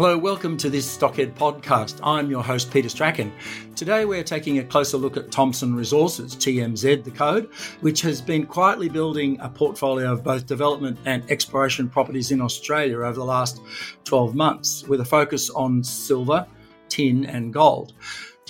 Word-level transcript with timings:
Hello, 0.00 0.16
welcome 0.16 0.56
to 0.56 0.70
this 0.70 0.96
Stockhead 0.96 1.34
podcast. 1.34 2.00
I'm 2.02 2.30
your 2.30 2.42
host, 2.42 2.70
Peter 2.70 2.88
Strachan. 2.88 3.30
Today 3.76 4.06
we're 4.06 4.24
taking 4.24 4.58
a 4.58 4.64
closer 4.64 4.96
look 4.96 5.18
at 5.18 5.30
Thomson 5.30 5.74
Resources, 5.74 6.34
TMZ 6.36 7.04
the 7.04 7.10
code, 7.10 7.50
which 7.82 8.00
has 8.00 8.22
been 8.22 8.46
quietly 8.46 8.88
building 8.88 9.38
a 9.40 9.48
portfolio 9.50 10.10
of 10.10 10.24
both 10.24 10.46
development 10.46 10.98
and 11.04 11.30
exploration 11.30 11.86
properties 11.86 12.30
in 12.30 12.40
Australia 12.40 13.00
over 13.00 13.12
the 13.12 13.24
last 13.26 13.60
12 14.04 14.34
months, 14.34 14.84
with 14.84 15.02
a 15.02 15.04
focus 15.04 15.50
on 15.50 15.84
silver, 15.84 16.46
tin, 16.88 17.26
and 17.26 17.52
gold. 17.52 17.92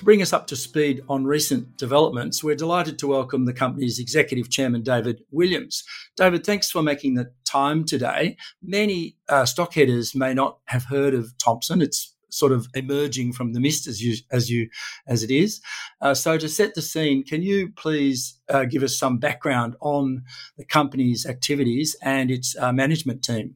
To 0.01 0.05
bring 0.05 0.23
us 0.23 0.33
up 0.33 0.47
to 0.47 0.57
speed 0.57 1.03
on 1.11 1.27
recent 1.27 1.77
developments, 1.77 2.43
we're 2.43 2.55
delighted 2.55 2.99
to 3.01 3.07
welcome 3.07 3.45
the 3.45 3.53
company's 3.53 3.99
Executive 3.99 4.49
Chairman, 4.49 4.83
David 4.83 5.21
Williams. 5.31 5.85
David, 6.17 6.43
thanks 6.43 6.71
for 6.71 6.83
making 6.83 7.17
the 7.17 7.31
time 7.45 7.85
today. 7.85 8.39
Many 8.63 9.19
uh, 9.29 9.43
stockheaders 9.43 10.17
may 10.17 10.33
not 10.33 10.57
have 10.69 10.85
heard 10.85 11.13
of 11.13 11.37
Thomson. 11.37 11.83
It's 11.83 12.15
sort 12.31 12.53
of 12.53 12.67
emerging 12.73 13.35
from 13.35 13.53
the 13.53 13.61
mist 13.61 13.87
as 13.87 14.03
you 14.03 14.17
as 14.31 14.49
you 14.49 14.71
as 15.07 15.23
it 15.23 15.31
is. 15.31 15.61
Uh, 16.01 16.15
so 16.15 16.39
to 16.39 16.49
set 16.49 16.75
the 16.75 16.81
scene, 16.81 17.23
can 17.23 17.43
you 17.43 17.71
please 17.71 18.41
uh, 18.49 18.65
give 18.65 18.83
us 18.83 18.99
some 18.99 19.19
background 19.19 19.77
on 19.81 20.23
the 20.57 20.65
company's 20.65 21.27
activities 21.27 21.95
and 22.01 22.31
its 22.31 22.57
uh, 22.59 22.73
management 22.73 23.23
team? 23.23 23.55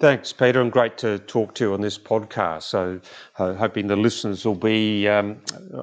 Thanks, 0.00 0.32
Peter, 0.32 0.60
and 0.60 0.70
great 0.70 0.96
to 0.98 1.18
talk 1.18 1.56
to 1.56 1.64
you 1.64 1.74
on 1.74 1.80
this 1.80 1.98
podcast. 1.98 2.62
So, 2.62 3.00
uh, 3.36 3.54
hoping 3.54 3.88
the 3.88 3.96
listeners 3.96 4.44
will 4.44 4.54
be 4.54 5.08
um, 5.08 5.42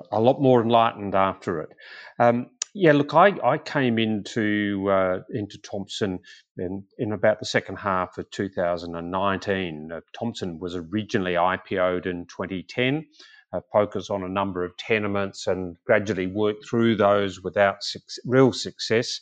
a 0.09 0.21
lot 0.21 0.41
more 0.41 0.61
enlightened 0.61 1.15
after 1.15 1.59
it. 1.59 1.69
Um, 2.17 2.47
yeah, 2.73 2.93
look, 2.93 3.13
I, 3.13 3.33
I 3.43 3.57
came 3.57 3.99
into 3.99 4.89
uh, 4.89 5.19
into 5.31 5.57
Thomson 5.57 6.19
in, 6.57 6.85
in 6.97 7.11
about 7.11 7.41
the 7.41 7.45
second 7.45 7.75
half 7.75 8.17
of 8.17 8.31
2019. 8.31 9.91
Uh, 9.91 9.99
Thomson 10.17 10.59
was 10.59 10.77
originally 10.77 11.33
IPO'd 11.33 12.05
in 12.05 12.25
2010, 12.27 13.05
uh, 13.51 13.59
focused 13.73 14.11
on 14.11 14.23
a 14.23 14.29
number 14.29 14.63
of 14.63 14.77
tenements, 14.77 15.47
and 15.47 15.75
gradually 15.85 16.27
worked 16.27 16.65
through 16.69 16.95
those 16.95 17.41
without 17.41 17.83
su- 17.83 17.99
real 18.23 18.53
success. 18.53 19.19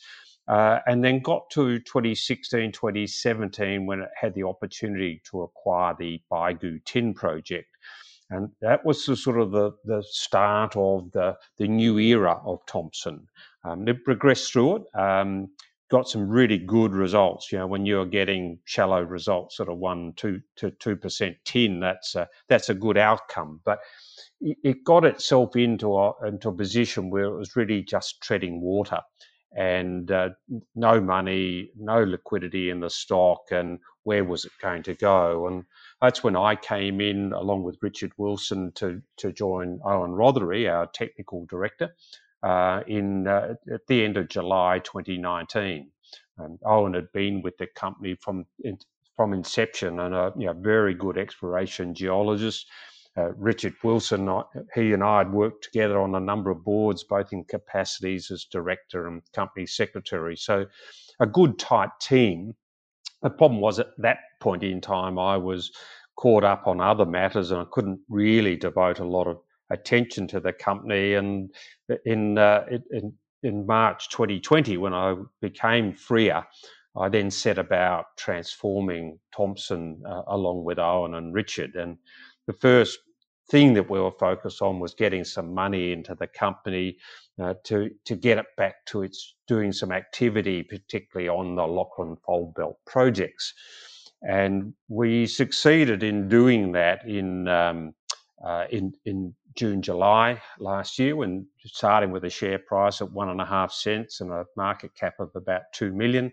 Uh, 0.47 0.79
and 0.87 1.03
then 1.03 1.21
got 1.21 1.49
to 1.49 1.79
2016, 1.79 2.71
2017 2.73 3.85
when 3.85 4.01
it 4.01 4.09
had 4.19 4.33
the 4.33 4.43
opportunity 4.43 5.21
to 5.29 5.41
acquire 5.43 5.95
the 5.97 6.21
Bygoo 6.31 6.83
Tin 6.85 7.13
project. 7.13 7.69
And 8.29 8.49
that 8.61 8.83
was 8.85 9.05
the 9.05 9.15
sort 9.15 9.39
of 9.39 9.51
the, 9.51 9.71
the 9.85 10.03
start 10.09 10.75
of 10.75 11.11
the, 11.11 11.37
the 11.57 11.67
new 11.67 11.99
era 11.99 12.41
of 12.45 12.59
Thomson. 12.65 13.27
Um, 13.63 13.87
it 13.87 14.03
progressed 14.03 14.51
through 14.51 14.77
it, 14.77 14.99
um, 14.99 15.49
got 15.89 16.09
some 16.09 16.27
really 16.27 16.57
good 16.57 16.93
results. 16.93 17.51
You 17.51 17.59
know, 17.59 17.67
when 17.67 17.85
you're 17.85 18.05
getting 18.05 18.59
shallow 18.65 19.01
results, 19.03 19.57
sort 19.57 19.69
of 19.69 19.77
one, 19.77 20.13
two 20.15 20.41
to 20.57 20.71
two 20.71 20.95
percent 20.95 21.37
tin, 21.45 21.79
that's 21.79 22.15
a, 22.15 22.27
that's 22.49 22.69
a 22.69 22.73
good 22.73 22.97
outcome. 22.97 23.61
But 23.63 23.79
it 24.41 24.83
got 24.83 25.05
itself 25.05 25.55
into 25.55 25.95
a, 25.95 26.13
into 26.27 26.49
a 26.49 26.53
position 26.53 27.09
where 27.09 27.25
it 27.25 27.37
was 27.37 27.55
really 27.55 27.83
just 27.83 28.21
treading 28.21 28.59
water 28.59 28.99
and 29.55 30.11
uh, 30.11 30.29
no 30.75 30.99
money, 30.99 31.69
no 31.77 32.03
liquidity 32.03 32.69
in 32.69 32.79
the 32.79 32.89
stock, 32.89 33.51
and 33.51 33.79
where 34.03 34.23
was 34.23 34.45
it 34.45 34.51
going 34.61 34.83
to 34.83 34.93
go? 34.95 35.47
And 35.47 35.65
that's 36.01 36.23
when 36.23 36.35
I 36.35 36.55
came 36.55 36.99
in 37.01 37.33
along 37.33 37.63
with 37.63 37.77
Richard 37.81 38.11
Wilson 38.17 38.71
to 38.75 39.01
to 39.17 39.31
join 39.31 39.79
Owen 39.85 40.11
Rothery, 40.11 40.71
our 40.71 40.87
technical 40.87 41.45
director, 41.45 41.95
uh, 42.41 42.81
in 42.87 43.27
uh, 43.27 43.55
at 43.71 43.87
the 43.87 44.03
end 44.03 44.17
of 44.17 44.29
July 44.29 44.79
2019. 44.79 45.89
And 46.39 46.59
Owen 46.65 46.95
had 46.95 47.11
been 47.11 47.41
with 47.41 47.57
the 47.57 47.67
company 47.67 48.15
from 48.15 48.45
from 49.15 49.33
inception 49.33 49.99
and 49.99 50.15
a 50.15 50.33
you 50.37 50.47
know, 50.47 50.53
very 50.53 50.93
good 50.93 51.17
exploration 51.17 51.93
geologist 51.93 52.67
uh, 53.17 53.31
Richard 53.33 53.75
Wilson, 53.83 54.27
he 54.73 54.93
and 54.93 55.03
I 55.03 55.19
had 55.19 55.31
worked 55.31 55.63
together 55.63 55.99
on 55.99 56.15
a 56.15 56.19
number 56.19 56.49
of 56.49 56.63
boards, 56.63 57.03
both 57.03 57.31
in 57.31 57.43
capacities 57.43 58.31
as 58.31 58.45
director 58.45 59.07
and 59.07 59.21
company 59.33 59.67
secretary. 59.67 60.35
So, 60.35 60.65
a 61.19 61.27
good 61.27 61.59
tight 61.59 61.91
team. 62.01 62.55
The 63.21 63.29
problem 63.29 63.61
was 63.61 63.79
at 63.79 63.87
that 63.99 64.17
point 64.39 64.63
in 64.63 64.81
time, 64.81 65.19
I 65.19 65.37
was 65.37 65.71
caught 66.15 66.43
up 66.43 66.67
on 66.67 66.81
other 66.81 67.05
matters 67.05 67.51
and 67.51 67.61
I 67.61 67.65
couldn't 67.71 67.99
really 68.09 68.55
devote 68.55 68.99
a 68.99 69.05
lot 69.05 69.27
of 69.27 69.39
attention 69.69 70.27
to 70.27 70.39
the 70.39 70.53
company. 70.53 71.13
And 71.13 71.53
in, 72.05 72.37
uh, 72.37 72.65
in, 72.91 73.13
in 73.43 73.65
March 73.65 74.09
2020, 74.09 74.77
when 74.77 74.93
I 74.93 75.15
became 75.41 75.93
freer, 75.93 76.43
I 76.95 77.09
then 77.09 77.31
set 77.31 77.57
about 77.57 78.05
transforming 78.17 79.19
Thomson 79.35 80.03
uh, 80.07 80.21
along 80.27 80.63
with 80.63 80.77
Owen 80.77 81.15
and 81.15 81.33
Richard. 81.33 81.75
And 81.75 81.97
the 82.47 82.53
first 82.53 82.99
thing 83.49 83.73
that 83.73 83.89
we 83.89 83.99
were 83.99 84.11
focused 84.11 84.61
on 84.61 84.79
was 84.79 84.93
getting 84.93 85.23
some 85.23 85.53
money 85.53 85.91
into 85.91 86.15
the 86.15 86.27
company 86.27 86.97
uh, 87.41 87.53
to 87.65 87.89
to 88.05 88.15
get 88.15 88.37
it 88.37 88.45
back 88.57 88.85
to 88.85 89.03
its 89.03 89.35
doing 89.47 89.71
some 89.71 89.91
activity, 89.91 90.63
particularly 90.63 91.29
on 91.29 91.55
the 91.55 91.65
Lachlan 91.65 92.15
Fold 92.25 92.53
Belt 92.55 92.77
projects. 92.85 93.53
And 94.21 94.73
we 94.87 95.27
succeeded 95.27 96.03
in 96.03 96.29
doing 96.29 96.71
that 96.73 97.05
in 97.07 97.47
um, 97.47 97.93
uh, 98.43 98.65
in 98.69 98.93
in 99.05 99.35
June, 99.55 99.81
July 99.81 100.41
last 100.59 100.97
year, 100.97 101.15
when 101.15 101.45
starting 101.65 102.11
with 102.11 102.23
a 102.23 102.29
share 102.29 102.59
price 102.59 103.01
at 103.01 103.11
one 103.11 103.29
and 103.29 103.41
a 103.41 103.45
half 103.45 103.71
cents 103.71 104.21
and 104.21 104.31
a 104.31 104.45
market 104.55 104.95
cap 104.95 105.15
of 105.19 105.29
about 105.35 105.63
two 105.73 105.91
million. 105.91 106.31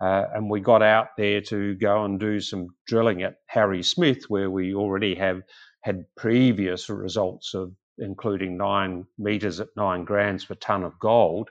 Uh, 0.00 0.24
and 0.34 0.50
we 0.50 0.60
got 0.60 0.82
out 0.82 1.08
there 1.16 1.40
to 1.40 1.74
go 1.76 2.04
and 2.04 2.20
do 2.20 2.38
some 2.40 2.68
drilling 2.86 3.22
at 3.22 3.36
Harry 3.46 3.82
Smith, 3.82 4.24
where 4.28 4.50
we 4.50 4.74
already 4.74 5.14
have 5.14 5.42
had 5.80 6.04
previous 6.16 6.90
results 6.90 7.54
of 7.54 7.72
including 7.98 8.56
nine 8.56 9.06
meters 9.18 9.60
at 9.60 9.68
nine 9.76 10.04
grams 10.04 10.44
per 10.44 10.54
ton 10.56 10.84
of 10.84 10.98
gold. 10.98 11.48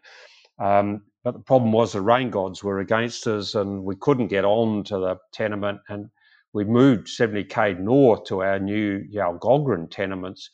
Um, 0.60 1.02
but 1.24 1.34
the 1.34 1.40
problem 1.40 1.72
was 1.72 1.94
the 1.94 2.02
rain 2.02 2.30
gods 2.30 2.64
were 2.64 2.80
against 2.80 3.26
us 3.28 3.56
and 3.56 3.84
we 3.84 3.96
couldn't 3.96 4.28
get 4.28 4.46
on 4.46 4.84
to 4.86 5.00
the 5.00 5.16
tenement. 5.34 5.80
And 5.90 6.10
we 6.54 6.66
moved 6.66 7.08
70k 7.08 7.80
north 7.80 8.26
to 8.26 8.44
our 8.44 8.60
new 8.60 9.04
Yalgogrin 9.12 9.90
tenements. 9.90 10.52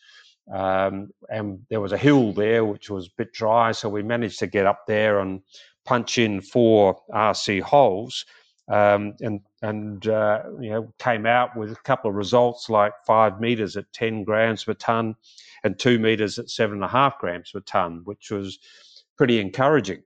Um, 0.52 1.10
and 1.30 1.60
there 1.70 1.82
was 1.82 1.92
a 1.92 1.98
hill 1.98 2.34
there 2.34 2.64
which 2.64 2.90
was 2.90 3.08
a 3.08 3.12
bit 3.18 3.34
dry. 3.34 3.74
So 3.74 3.90
we 3.90 4.02
managed 4.02 4.40
to 4.40 4.48
get 4.48 4.66
up 4.66 4.86
there 4.88 5.20
and 5.20 5.42
punch 5.86 6.18
in 6.18 6.42
four 6.42 7.00
RC 7.14 7.62
holes, 7.62 8.26
um, 8.68 9.14
and 9.22 9.42
and 9.62 10.08
uh, 10.08 10.44
you 10.60 10.70
know 10.70 10.94
came 11.00 11.26
out 11.26 11.56
with 11.56 11.72
a 11.72 11.76
couple 11.84 12.10
of 12.10 12.16
results 12.16 12.70
like 12.70 12.94
five 13.06 13.40
meters 13.40 13.78
at 13.78 13.92
10 13.94 14.24
grams 14.24 14.64
per 14.64 14.74
ton, 14.74 15.16
and 15.64 15.78
two 15.78 16.00
meters 16.00 16.40
at 16.40 16.50
seven 16.50 16.76
and 16.76 16.84
a 16.84 16.88
half 16.88 17.20
grams 17.20 17.52
per 17.52 17.60
ton, 17.62 18.02
which 18.06 18.32
was 18.32 18.60
pretty 19.18 19.40
encouraging. 19.40 20.04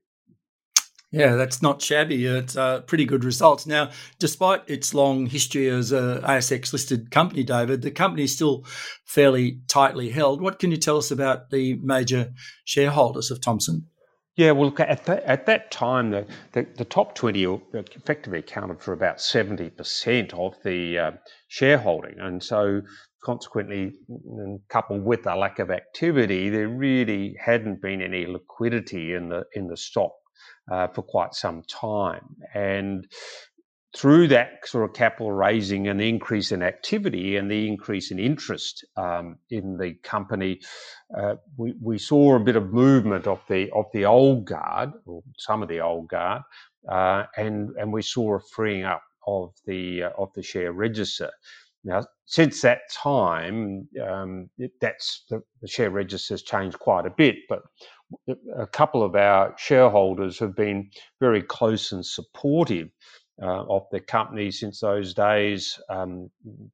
Yeah, 1.11 1.35
that's 1.35 1.61
not 1.61 1.81
shabby. 1.81 2.25
It's 2.25 2.57
uh, 2.57 2.81
pretty 2.81 3.05
good 3.05 3.23
results. 3.23 3.65
Now, 3.65 3.91
despite 4.19 4.63
its 4.67 4.93
long 4.93 5.27
history 5.27 5.69
as 5.69 5.93
a 5.93 6.21
ASX 6.25 6.73
listed 6.73 7.09
company, 7.09 7.41
David, 7.43 7.83
the 7.83 7.91
company 7.91 8.23
is 8.23 8.35
still 8.35 8.65
fairly 9.05 9.61
tightly 9.69 10.09
held. 10.09 10.41
What 10.41 10.59
can 10.59 10.71
you 10.71 10.77
tell 10.77 10.97
us 10.97 11.11
about 11.11 11.51
the 11.51 11.75
major 11.81 12.33
shareholders 12.65 13.31
of 13.31 13.39
Thomson? 13.39 13.87
Yeah, 14.35 14.51
well, 14.51 14.73
at, 14.79 15.05
the, 15.05 15.25
at 15.27 15.45
that 15.45 15.71
time, 15.71 16.11
the, 16.11 16.27
the, 16.51 16.67
the, 16.77 16.83
top 16.83 17.15
20 17.15 17.61
effectively 17.73 18.39
accounted 18.39 18.81
for 18.81 18.91
about 18.91 19.17
70% 19.17 20.33
of 20.33 20.55
the 20.61 20.99
uh, 20.99 21.11
shareholding. 21.47 22.19
And 22.19 22.43
so, 22.43 22.81
consequently, 23.23 23.93
coupled 24.67 25.05
with 25.05 25.23
the 25.23 25.33
lack 25.35 25.59
of 25.59 25.71
activity, 25.71 26.49
there 26.49 26.67
really 26.67 27.37
hadn't 27.39 27.81
been 27.81 28.01
any 28.01 28.25
liquidity 28.25 29.13
in 29.13 29.29
the, 29.29 29.45
in 29.53 29.67
the 29.67 29.77
stock 29.77 30.11
uh, 30.69 30.87
for 30.89 31.01
quite 31.01 31.33
some 31.33 31.63
time. 31.69 32.25
And 32.53 33.07
through 33.95 34.27
that 34.27 34.59
sort 34.65 34.83
of 34.83 34.93
capital 34.93 35.31
raising 35.31 35.87
and 35.87 35.99
the 35.99 36.09
increase 36.09 36.51
in 36.51 36.61
activity 36.61 37.37
and 37.37 37.49
the 37.49 37.67
increase 37.67 38.11
in 38.11 38.19
interest 38.19 38.85
um, 38.97 39.37
in 39.49 39.77
the 39.77 39.93
company, 40.03 40.59
uh, 41.17 41.35
we, 41.57 41.73
we 41.81 41.97
saw 41.97 42.35
a 42.35 42.39
bit 42.39 42.57
of 42.57 42.73
movement 42.73 43.25
of 43.25 43.39
the 43.47 43.71
of 43.71 43.85
the 43.93 44.05
old 44.05 44.45
guard 44.45 44.91
or 45.05 45.21
some 45.37 45.63
of 45.63 45.69
the 45.69 45.79
old 45.79 46.09
guard, 46.09 46.41
uh, 46.89 47.23
and 47.37 47.69
and 47.77 47.91
we 47.91 48.01
saw 48.01 48.35
a 48.35 48.39
freeing 48.53 48.83
up 48.83 49.03
of 49.27 49.53
the 49.65 50.03
uh, 50.03 50.09
of 50.17 50.29
the 50.35 50.43
share 50.43 50.73
register. 50.73 51.31
Now, 51.85 52.03
since 52.25 52.61
that 52.61 52.79
time, 52.91 53.87
um, 54.03 54.49
it, 54.57 54.71
that's 54.81 55.23
the, 55.29 55.41
the, 55.61 55.67
share 55.67 55.91
register 55.91 56.33
has 56.33 56.41
changed 56.41 56.79
quite 56.79 57.05
a 57.05 57.11
bit. 57.11 57.35
But 57.47 57.61
a 58.57 58.65
couple 58.65 59.03
of 59.03 59.15
our 59.15 59.53
shareholders 59.57 60.39
have 60.39 60.55
been 60.55 60.89
very 61.19 61.43
close 61.43 61.91
and 61.91 62.03
supportive 62.03 62.89
uh, 63.41 63.63
of 63.63 63.87
the 63.91 63.99
company 63.99 64.51
since 64.51 64.79
those 64.79 65.13
days. 65.13 65.79
Um, 65.89 66.29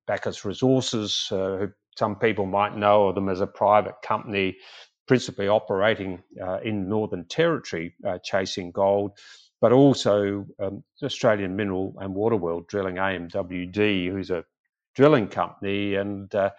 Bacchus 0.07 0.45
Resources, 0.45 1.27
uh, 1.31 1.57
who 1.57 1.69
some 1.97 2.15
people 2.15 2.45
might 2.45 2.77
know 2.77 3.07
of 3.07 3.15
them 3.15 3.29
as 3.29 3.41
a 3.41 3.47
private 3.47 3.95
company, 4.03 4.57
principally 5.07 5.47
operating 5.47 6.21
uh, 6.41 6.59
in 6.59 6.87
Northern 6.87 7.25
Territory, 7.25 7.93
uh, 8.07 8.17
chasing 8.23 8.71
gold, 8.71 9.17
but 9.59 9.71
also 9.71 10.45
um, 10.59 10.83
Australian 11.03 11.55
Mineral 11.55 11.95
and 11.99 12.15
Waterwell 12.15 12.61
Drilling, 12.61 12.95
AMWD, 12.95 14.09
who's 14.11 14.31
a 14.31 14.43
drilling 14.95 15.27
company, 15.27 15.95
and 15.95 16.33
uh, 16.35 16.49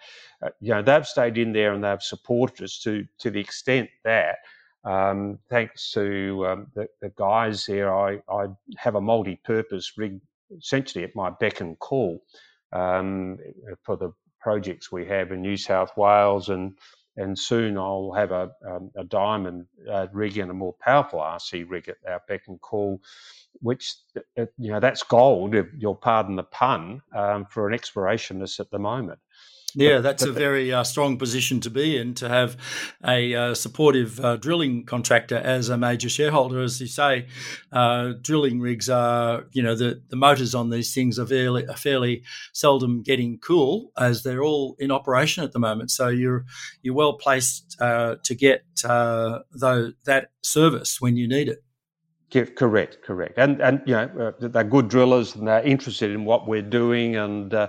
uh, 0.43 0.49
you 0.59 0.73
know 0.73 0.81
they've 0.81 1.05
stayed 1.05 1.37
in 1.37 1.53
there 1.53 1.73
and 1.73 1.83
they've 1.83 2.01
supported 2.01 2.63
us 2.63 2.79
to 2.79 3.05
to 3.19 3.31
the 3.31 3.39
extent 3.39 3.89
that. 4.03 4.37
Um, 4.85 5.39
thanks 5.49 5.91
to 5.91 6.45
um, 6.47 6.67
the, 6.75 6.87
the, 7.01 7.09
guys 7.15 7.65
there, 7.65 7.95
I, 7.95 8.19
I 8.29 8.47
have 8.77 8.95
a 8.95 9.01
multi-purpose 9.01 9.93
rig 9.97 10.19
essentially 10.57 11.05
at 11.05 11.15
my 11.15 11.29
beck 11.29 11.61
and 11.61 11.79
call 11.79 12.21
um, 12.73 13.37
for 13.83 13.95
the 13.95 14.11
projects 14.41 14.91
we 14.91 15.05
have 15.05 15.31
in 15.31 15.41
New 15.41 15.55
South 15.55 15.95
Wales 15.95 16.49
and 16.49 16.77
and 17.15 17.37
soon 17.37 17.77
I'll 17.77 18.11
have 18.13 18.31
a, 18.31 18.51
um, 18.67 18.91
a 18.95 19.03
diamond 19.03 19.67
uh, 19.89 20.07
rig 20.11 20.37
and 20.37 20.49
a 20.49 20.53
more 20.53 20.75
powerful 20.81 21.19
RC 21.19 21.69
rig 21.69 21.87
at 21.87 21.97
our 22.07 22.21
beck 22.27 22.43
and 22.47 22.59
call, 22.59 23.01
which 23.61 23.93
uh, 24.37 24.45
you 24.57 24.71
know 24.71 24.79
that's 24.79 25.03
gold. 25.03 25.53
If 25.53 25.67
you'll 25.77 25.95
pardon 25.95 26.35
the 26.35 26.43
pun 26.43 27.01
um, 27.15 27.45
for 27.45 27.67
an 27.69 27.77
explorationist 27.77 28.59
at 28.59 28.71
the 28.71 28.79
moment. 28.79 29.19
Yeah, 29.75 29.97
that's 30.01 30.23
a 30.23 30.31
very 30.31 30.71
uh, 30.71 30.83
strong 30.83 31.17
position 31.17 31.59
to 31.61 31.69
be 31.69 31.97
in 31.97 32.13
to 32.15 32.29
have 32.29 32.57
a 33.05 33.33
uh, 33.33 33.53
supportive 33.53 34.19
uh, 34.19 34.37
drilling 34.37 34.85
contractor 34.85 35.37
as 35.37 35.69
a 35.69 35.77
major 35.77 36.09
shareholder. 36.09 36.61
As 36.61 36.79
you 36.79 36.87
say, 36.87 37.27
uh, 37.71 38.13
drilling 38.21 38.59
rigs 38.59 38.89
are, 38.89 39.45
you 39.51 39.63
know, 39.63 39.75
the, 39.75 40.01
the 40.09 40.15
motors 40.15 40.55
on 40.55 40.69
these 40.69 40.93
things 40.93 41.17
are 41.19 41.25
fairly, 41.25 41.67
are 41.67 41.77
fairly 41.77 42.23
seldom 42.53 43.01
getting 43.01 43.39
cool 43.39 43.91
as 43.97 44.23
they're 44.23 44.43
all 44.43 44.75
in 44.79 44.91
operation 44.91 45.43
at 45.43 45.51
the 45.51 45.59
moment. 45.59 45.91
So 45.91 46.07
you're 46.07 46.45
you're 46.81 46.95
well 46.95 47.13
placed 47.13 47.77
uh, 47.79 48.15
to 48.23 48.35
get 48.35 48.63
uh, 48.83 49.39
though 49.51 49.93
that 50.05 50.31
service 50.41 51.01
when 51.01 51.17
you 51.17 51.27
need 51.27 51.49
it. 51.49 51.63
Correct, 52.33 53.03
correct, 53.03 53.37
and 53.37 53.61
and 53.61 53.81
you 53.85 53.93
know 53.93 54.33
uh, 54.41 54.47
they're 54.47 54.63
good 54.63 54.87
drillers 54.87 55.35
and 55.35 55.47
they're 55.47 55.61
interested 55.61 56.09
in 56.09 56.25
what 56.25 56.47
we're 56.47 56.63
doing, 56.63 57.15
and 57.15 57.53
uh, 57.53 57.67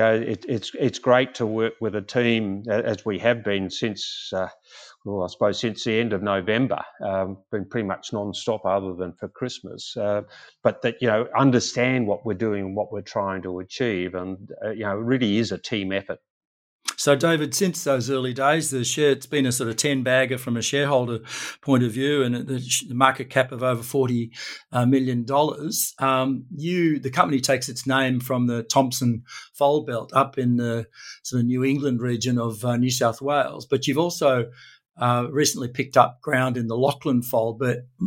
know 0.00 0.14
it, 0.14 0.44
it's 0.46 0.70
it's 0.78 0.98
great 0.98 1.34
to 1.36 1.46
work 1.46 1.74
with 1.80 1.94
a 1.94 2.02
team 2.02 2.62
as 2.68 3.06
we 3.06 3.18
have 3.20 3.42
been 3.42 3.70
since. 3.70 4.30
Uh, 4.30 4.48
well, 5.06 5.24
I 5.24 5.28
suppose 5.28 5.58
since 5.60 5.84
the 5.84 5.98
end 5.98 6.12
of 6.12 6.22
November, 6.22 6.80
um, 7.02 7.38
been 7.50 7.64
pretty 7.64 7.88
much 7.88 8.12
non-stop 8.12 8.66
other 8.66 8.92
than 8.94 9.14
for 9.14 9.28
Christmas. 9.28 9.96
Uh, 9.96 10.22
but 10.62 10.82
that 10.82 10.96
you 11.00 11.08
know 11.08 11.26
understand 11.36 12.06
what 12.06 12.26
we're 12.26 12.34
doing 12.34 12.66
and 12.66 12.76
what 12.76 12.92
we're 12.92 13.00
trying 13.00 13.40
to 13.42 13.60
achieve, 13.60 14.14
and 14.14 14.50
uh, 14.62 14.70
you 14.70 14.84
know 14.84 14.92
it 14.98 15.02
really 15.02 15.38
is 15.38 15.52
a 15.52 15.58
team 15.58 15.90
effort. 15.90 16.18
So, 16.96 17.16
David, 17.16 17.54
since 17.54 17.84
those 17.84 18.10
early 18.10 18.32
days, 18.32 18.70
the 18.70 18.84
share 18.84 19.10
it's 19.10 19.26
been 19.26 19.46
a 19.46 19.52
sort 19.52 19.68
of 19.70 19.76
ten 19.76 20.02
bagger 20.02 20.38
from 20.38 20.56
a 20.56 20.62
shareholder 20.62 21.20
point 21.60 21.84
of 21.84 21.92
view, 21.92 22.22
and 22.22 22.34
the 22.46 22.94
market 22.94 23.30
cap 23.30 23.52
of 23.52 23.62
over 23.62 23.82
forty 23.82 24.32
uh, 24.72 24.86
million 24.86 25.24
dollars. 25.24 25.94
Um, 25.98 26.44
you, 26.54 26.98
the 26.98 27.10
company, 27.10 27.40
takes 27.40 27.68
its 27.68 27.86
name 27.86 28.20
from 28.20 28.46
the 28.46 28.62
Thomson 28.62 29.22
Fold 29.52 29.86
Belt 29.86 30.12
up 30.14 30.38
in 30.38 30.56
the 30.56 30.86
sort 31.22 31.40
of 31.40 31.46
New 31.46 31.64
England 31.64 32.00
region 32.00 32.38
of 32.38 32.64
uh, 32.64 32.76
New 32.76 32.90
South 32.90 33.20
Wales, 33.20 33.66
but 33.66 33.86
you've 33.86 33.98
also 33.98 34.46
uh, 34.98 35.26
recently 35.30 35.68
picked 35.68 35.96
up 35.96 36.20
ground 36.20 36.56
in 36.56 36.68
the 36.68 36.76
Lachlan 36.76 37.22
Fold 37.22 37.62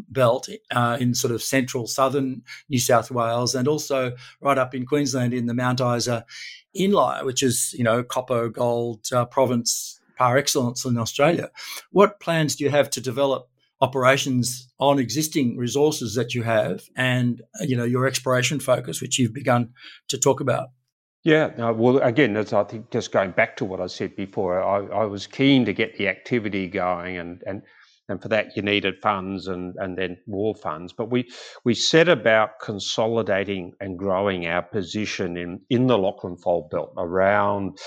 Belt 0.09 0.49
uh, 0.71 0.97
in 0.99 1.13
sort 1.13 1.33
of 1.33 1.41
central 1.41 1.87
southern 1.87 2.43
New 2.69 2.79
South 2.79 3.11
Wales 3.11 3.55
and 3.55 3.67
also 3.67 4.13
right 4.41 4.57
up 4.57 4.75
in 4.75 4.85
Queensland 4.85 5.33
in 5.33 5.47
the 5.47 5.53
Mount 5.53 5.81
Isa 5.81 6.25
Inlier, 6.77 7.25
which 7.25 7.41
is, 7.41 7.73
you 7.77 7.83
know, 7.83 8.03
copper 8.03 8.49
gold 8.49 9.05
uh, 9.11 9.25
province 9.25 9.99
par 10.17 10.37
excellence 10.37 10.85
in 10.85 10.97
Australia. 10.97 11.49
What 11.91 12.19
plans 12.19 12.55
do 12.55 12.63
you 12.63 12.69
have 12.69 12.89
to 12.91 13.01
develop 13.01 13.49
operations 13.81 14.71
on 14.79 14.99
existing 14.99 15.57
resources 15.57 16.15
that 16.15 16.33
you 16.33 16.43
have 16.43 16.83
and, 16.95 17.41
you 17.61 17.75
know, 17.75 17.83
your 17.83 18.07
exploration 18.07 18.59
focus, 18.59 19.01
which 19.01 19.19
you've 19.19 19.33
begun 19.33 19.73
to 20.07 20.17
talk 20.17 20.39
about? 20.39 20.69
Yeah, 21.25 21.50
no, 21.57 21.74
well, 21.74 21.98
again, 22.04 22.38
as 22.38 22.54
I 22.54 22.63
think 22.66 22.92
just 22.92 23.12
going 23.12 23.31
back 23.31 23.57
to 23.57 23.66
what 23.66 23.81
I 23.81 23.88
said 23.88 24.16
before, 24.16 24.62
I, 24.62 25.01
I, 25.01 25.06
was 25.06 25.25
keen 25.25 25.66
to 25.66 25.74
get 25.74 25.98
the 25.98 26.07
activity 26.07 26.68
going, 26.68 27.18
and 27.18 27.42
and 27.48 27.63
and 28.07 28.22
for 28.22 28.27
that 28.27 28.56
you 28.56 28.62
needed 28.62 29.01
funds 29.01 29.48
and 29.48 29.74
and 29.77 29.98
then 29.98 30.18
more 30.27 30.54
funds. 30.54 30.94
But 30.94 31.10
we 31.10 31.27
we 31.63 31.74
set 31.74 32.10
about 32.10 32.60
consolidating 32.62 33.74
and 33.80 33.98
growing 33.98 34.45
our 34.45 34.62
position 34.62 35.36
in 35.36 35.62
in 35.72 35.88
the 35.88 35.98
Lachlan 35.98 36.38
Fold 36.38 36.69
Belt 36.69 36.94
around. 36.95 37.80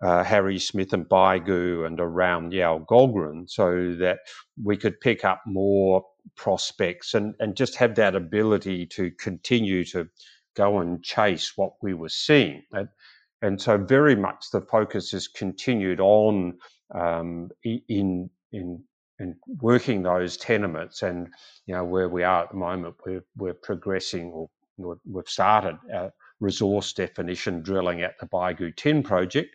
Uh, 0.00 0.22
Harry 0.22 0.60
Smith 0.60 0.92
and 0.92 1.08
Bygoo 1.08 1.84
and 1.84 1.98
around 1.98 2.52
Yao 2.52 2.78
Golgren 2.88 3.50
so 3.50 3.96
that 3.98 4.20
we 4.62 4.76
could 4.76 5.00
pick 5.00 5.24
up 5.24 5.42
more 5.44 6.04
prospects 6.36 7.14
and, 7.14 7.34
and 7.40 7.56
just 7.56 7.74
have 7.74 7.96
that 7.96 8.14
ability 8.14 8.86
to 8.86 9.10
continue 9.18 9.84
to 9.86 10.06
go 10.58 10.80
and 10.80 11.02
chase 11.02 11.52
what 11.56 11.72
we 11.80 11.94
were 11.94 12.08
seeing. 12.08 12.62
And, 12.72 12.88
and 13.40 13.60
so, 13.60 13.78
very 13.78 14.16
much 14.16 14.46
the 14.52 14.60
focus 14.60 15.12
has 15.12 15.28
continued 15.28 16.00
on 16.00 16.58
um, 16.94 17.50
in 17.64 18.28
in 18.52 18.82
in 19.20 19.36
working 19.60 20.02
those 20.02 20.36
tenements, 20.36 21.02
and 21.02 21.28
you 21.66 21.74
know 21.74 21.84
where 21.84 22.08
we 22.08 22.24
are 22.24 22.44
at 22.44 22.50
the 22.50 22.56
moment, 22.56 22.96
we're 23.06 23.24
we're 23.36 23.54
progressing, 23.54 24.30
or 24.32 24.48
we've 24.76 25.28
started 25.28 25.76
resource 26.40 26.92
definition 26.92 27.62
drilling 27.62 28.02
at 28.02 28.18
the 28.20 28.26
Bygoo 28.26 28.74
Tin 28.76 29.02
project, 29.02 29.54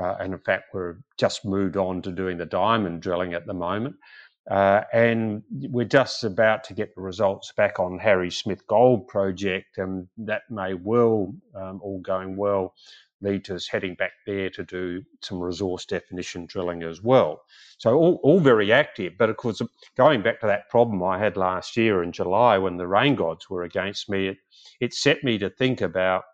uh, 0.00 0.16
and 0.20 0.32
in 0.32 0.40
fact, 0.40 0.64
we're 0.72 0.96
just 1.18 1.44
moved 1.44 1.76
on 1.76 2.02
to 2.02 2.12
doing 2.12 2.38
the 2.38 2.46
diamond 2.46 3.02
drilling 3.02 3.34
at 3.34 3.46
the 3.46 3.54
moment. 3.54 3.96
Uh, 4.50 4.82
and 4.94 5.42
we're 5.50 5.84
just 5.84 6.24
about 6.24 6.64
to 6.64 6.74
get 6.74 6.94
the 6.94 7.00
results 7.02 7.52
back 7.52 7.78
on 7.78 7.98
Harry 7.98 8.30
Smith 8.30 8.66
Gold 8.66 9.06
project, 9.06 9.76
and 9.76 10.08
that 10.16 10.42
may 10.50 10.72
well, 10.72 11.34
um, 11.54 11.80
all 11.82 12.00
going 12.00 12.34
well, 12.36 12.74
lead 13.20 13.44
to 13.44 13.54
us 13.56 13.66
heading 13.66 13.94
back 13.94 14.12
there 14.26 14.48
to 14.48 14.64
do 14.64 15.02
some 15.20 15.40
resource 15.40 15.84
definition 15.84 16.46
drilling 16.46 16.82
as 16.82 17.02
well. 17.02 17.42
So 17.76 17.94
all, 17.94 18.20
all 18.22 18.40
very 18.40 18.72
active, 18.72 19.14
but 19.18 19.28
of 19.28 19.36
course, 19.36 19.60
going 19.96 20.22
back 20.22 20.40
to 20.40 20.46
that 20.46 20.70
problem 20.70 21.02
I 21.02 21.18
had 21.18 21.36
last 21.36 21.76
year 21.76 22.02
in 22.02 22.12
July 22.12 22.58
when 22.58 22.76
the 22.76 22.86
rain 22.86 23.16
gods 23.16 23.50
were 23.50 23.64
against 23.64 24.08
me, 24.08 24.28
it, 24.28 24.38
it 24.80 24.94
set 24.94 25.24
me 25.24 25.36
to 25.38 25.50
think 25.50 25.80
about 25.80 26.24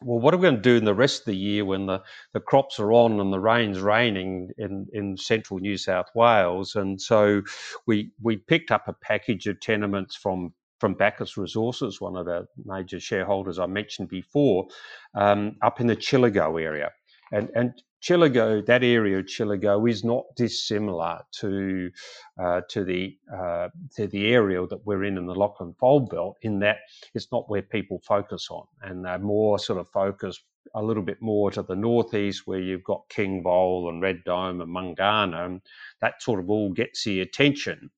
well, 0.00 0.18
what 0.18 0.34
are 0.34 0.36
we 0.36 0.42
going 0.42 0.56
to 0.56 0.62
do 0.62 0.76
in 0.76 0.84
the 0.84 0.94
rest 0.94 1.20
of 1.20 1.26
the 1.26 1.36
year 1.36 1.64
when 1.64 1.86
the, 1.86 2.02
the 2.32 2.40
crops 2.40 2.78
are 2.80 2.92
on 2.92 3.20
and 3.20 3.32
the 3.32 3.40
rain's 3.40 3.80
raining 3.80 4.50
in, 4.58 4.86
in 4.92 5.16
central 5.16 5.60
New 5.60 5.76
South 5.76 6.08
Wales? 6.14 6.74
And 6.76 7.00
so 7.00 7.42
we 7.86 8.10
we 8.20 8.36
picked 8.36 8.70
up 8.70 8.88
a 8.88 8.92
package 8.92 9.46
of 9.46 9.60
tenements 9.60 10.16
from 10.16 10.52
from 10.80 10.94
Bacchus 10.94 11.36
Resources, 11.36 12.00
one 12.00 12.16
of 12.16 12.26
our 12.26 12.44
major 12.64 12.98
shareholders 12.98 13.60
I 13.60 13.66
mentioned 13.66 14.08
before, 14.08 14.66
um, 15.14 15.54
up 15.62 15.80
in 15.80 15.86
the 15.86 15.94
Chillagoe 15.94 16.60
area. 16.60 16.90
And, 17.32 17.48
and 17.54 17.72
Chillagoe, 18.02 18.66
that 18.66 18.84
area 18.84 19.18
of 19.18 19.26
Chillagoe 19.26 19.88
is 19.88 20.04
not 20.04 20.24
dissimilar 20.36 21.20
to 21.40 21.90
uh, 22.38 22.60
to 22.68 22.84
the 22.84 23.16
uh, 23.34 23.68
to 23.96 24.06
the 24.06 24.34
area 24.34 24.66
that 24.66 24.84
we're 24.84 25.04
in 25.04 25.16
in 25.16 25.26
the 25.26 25.34
Lachlan 25.34 25.74
Fold 25.80 26.10
Belt, 26.10 26.36
in 26.42 26.58
that 26.58 26.78
it's 27.14 27.32
not 27.32 27.48
where 27.48 27.62
people 27.62 28.00
focus 28.00 28.48
on, 28.50 28.66
and 28.82 29.04
they're 29.04 29.18
more 29.18 29.58
sort 29.58 29.78
of 29.78 29.88
focused 29.88 30.42
a 30.74 30.82
little 30.82 31.02
bit 31.02 31.22
more 31.22 31.50
to 31.52 31.62
the 31.62 31.76
northeast, 31.76 32.42
where 32.44 32.60
you've 32.60 32.84
got 32.84 33.08
King 33.08 33.42
Vol 33.42 33.88
and 33.88 34.02
Red 34.02 34.24
Dome 34.24 34.60
and 34.60 34.74
Mungana, 34.74 35.46
and 35.46 35.60
that 36.00 36.22
sort 36.22 36.40
of 36.40 36.50
all 36.50 36.72
gets 36.72 37.04
the 37.04 37.20
attention, 37.20 37.90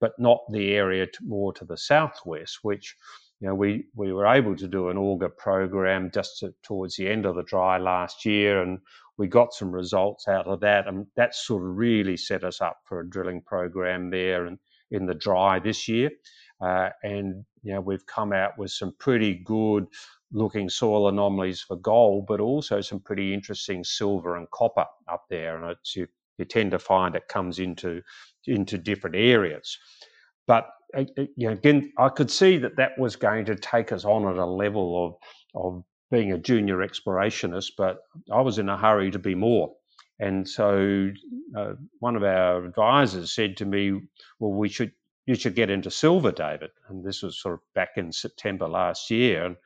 but 0.00 0.12
not 0.18 0.40
the 0.50 0.74
area 0.74 1.06
to, 1.06 1.18
more 1.24 1.52
to 1.54 1.64
the 1.64 1.78
southwest, 1.78 2.58
which 2.62 2.96
know, 3.48 3.54
we, 3.54 3.86
we 3.94 4.12
were 4.12 4.26
able 4.26 4.56
to 4.56 4.68
do 4.68 4.88
an 4.88 4.96
auger 4.96 5.28
program 5.28 6.10
just 6.12 6.38
to, 6.40 6.54
towards 6.62 6.96
the 6.96 7.08
end 7.08 7.26
of 7.26 7.34
the 7.34 7.42
dry 7.42 7.78
last 7.78 8.24
year, 8.24 8.62
and 8.62 8.78
we 9.18 9.26
got 9.26 9.52
some 9.52 9.72
results 9.72 10.28
out 10.28 10.46
of 10.46 10.60
that, 10.60 10.86
and 10.88 11.06
that 11.16 11.34
sort 11.34 11.62
of 11.62 11.76
really 11.76 12.16
set 12.16 12.44
us 12.44 12.60
up 12.60 12.78
for 12.84 13.00
a 13.00 13.08
drilling 13.08 13.42
program 13.42 14.10
there 14.10 14.46
and 14.46 14.58
in 14.90 15.06
the 15.06 15.14
dry 15.14 15.58
this 15.58 15.88
year. 15.88 16.10
Uh, 16.60 16.90
and 17.02 17.44
you 17.62 17.72
know, 17.72 17.80
we've 17.80 18.06
come 18.06 18.32
out 18.32 18.56
with 18.58 18.70
some 18.70 18.94
pretty 18.98 19.34
good 19.34 19.86
looking 20.32 20.68
soil 20.68 21.08
anomalies 21.08 21.60
for 21.60 21.76
gold, 21.76 22.26
but 22.26 22.40
also 22.40 22.80
some 22.80 23.00
pretty 23.00 23.34
interesting 23.34 23.84
silver 23.84 24.36
and 24.36 24.50
copper 24.50 24.86
up 25.10 25.24
there. 25.28 25.62
And 25.62 25.76
you, 25.94 26.06
you 26.38 26.44
tend 26.44 26.70
to 26.70 26.78
find 26.78 27.14
it 27.14 27.28
comes 27.28 27.58
into 27.58 28.02
into 28.46 28.78
different 28.78 29.16
areas. 29.16 29.78
But 30.46 30.68
you 30.96 31.28
know, 31.48 31.52
again, 31.52 31.92
I 31.98 32.08
could 32.08 32.30
see 32.30 32.58
that 32.58 32.76
that 32.76 32.98
was 32.98 33.16
going 33.16 33.44
to 33.46 33.54
take 33.56 33.92
us 33.92 34.04
on 34.04 34.26
at 34.28 34.36
a 34.36 34.46
level 34.46 35.06
of 35.06 35.14
of 35.54 35.84
being 36.10 36.32
a 36.32 36.38
junior 36.38 36.78
explorationist, 36.78 37.72
but 37.76 37.98
I 38.30 38.40
was 38.42 38.58
in 38.58 38.68
a 38.68 38.76
hurry 38.76 39.10
to 39.10 39.18
be 39.18 39.34
more. 39.34 39.74
And 40.20 40.48
so 40.48 41.10
uh, 41.56 41.72
one 41.98 42.16
of 42.16 42.22
our 42.22 42.64
advisors 42.64 43.34
said 43.34 43.56
to 43.58 43.64
me, 43.64 44.00
"Well, 44.38 44.52
we 44.52 44.68
should 44.68 44.92
you 45.26 45.34
should 45.34 45.54
get 45.54 45.70
into 45.70 45.90
silver, 45.90 46.30
David." 46.32 46.70
And 46.88 47.04
this 47.04 47.22
was 47.22 47.40
sort 47.40 47.54
of 47.54 47.60
back 47.74 47.90
in 47.96 48.12
September 48.12 48.68
last 48.68 49.10
year, 49.10 49.44
and 49.44 49.56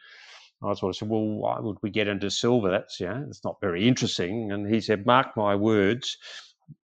I 0.62 0.73
sort 0.75 0.90
of 0.90 0.97
said, 0.97 1.09
"Well, 1.09 1.26
why 1.26 1.59
would 1.61 1.78
we 1.83 1.90
get 1.90 2.09
into 2.09 2.30
silver? 2.30 2.71
That's 2.71 3.00
you 3.00 3.09
know, 3.09 3.26
it's 3.28 3.45
not 3.45 3.61
very 3.61 3.87
interesting." 3.87 4.52
And 4.52 4.73
he 4.73 4.80
said, 4.80 5.04
"Mark 5.04 5.37
my 5.37 5.54
words, 5.54 6.16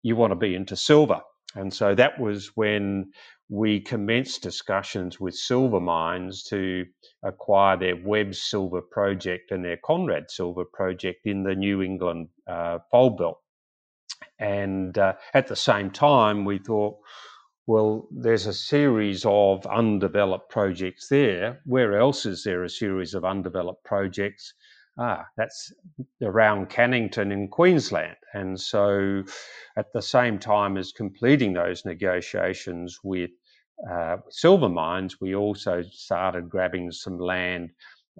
you 0.02 0.16
want 0.16 0.32
to 0.32 0.36
be 0.36 0.54
into 0.54 0.76
silver." 0.76 1.20
And 1.54 1.72
so 1.72 1.94
that 1.94 2.18
was 2.18 2.48
when 2.56 3.12
we 3.52 3.78
commenced 3.78 4.42
discussions 4.42 5.20
with 5.20 5.34
silver 5.34 5.78
mines 5.78 6.42
to 6.42 6.86
acquire 7.22 7.76
their 7.76 7.96
Webb 7.96 8.34
Silver 8.34 8.80
project 8.80 9.50
and 9.50 9.62
their 9.62 9.76
Conrad 9.84 10.30
Silver 10.30 10.64
project 10.64 11.26
in 11.26 11.42
the 11.42 11.54
New 11.54 11.82
England 11.82 12.28
uh, 12.46 12.78
Fold 12.90 13.18
Belt. 13.18 13.36
And 14.38 14.96
uh, 14.96 15.16
at 15.34 15.48
the 15.48 15.54
same 15.54 15.90
time, 15.90 16.46
we 16.46 16.60
thought, 16.60 16.96
well, 17.66 18.08
there's 18.10 18.46
a 18.46 18.54
series 18.54 19.26
of 19.26 19.66
undeveloped 19.66 20.48
projects 20.48 21.08
there. 21.08 21.60
Where 21.66 21.98
else 21.98 22.24
is 22.24 22.44
there 22.44 22.64
a 22.64 22.70
series 22.70 23.12
of 23.12 23.22
undeveloped 23.22 23.84
projects? 23.84 24.54
Ah, 24.98 25.26
that's 25.36 25.74
around 26.22 26.70
Cannington 26.70 27.30
in 27.30 27.48
Queensland. 27.48 28.16
And 28.32 28.58
so, 28.58 29.24
at 29.76 29.92
the 29.92 30.00
same 30.00 30.38
time 30.38 30.78
as 30.78 30.90
completing 30.92 31.52
those 31.52 31.84
negotiations 31.84 32.98
with 33.04 33.30
uh, 33.90 34.16
silver 34.30 34.68
mines, 34.68 35.20
we 35.20 35.34
also 35.34 35.82
started 35.90 36.48
grabbing 36.48 36.90
some 36.92 37.18
land 37.18 37.70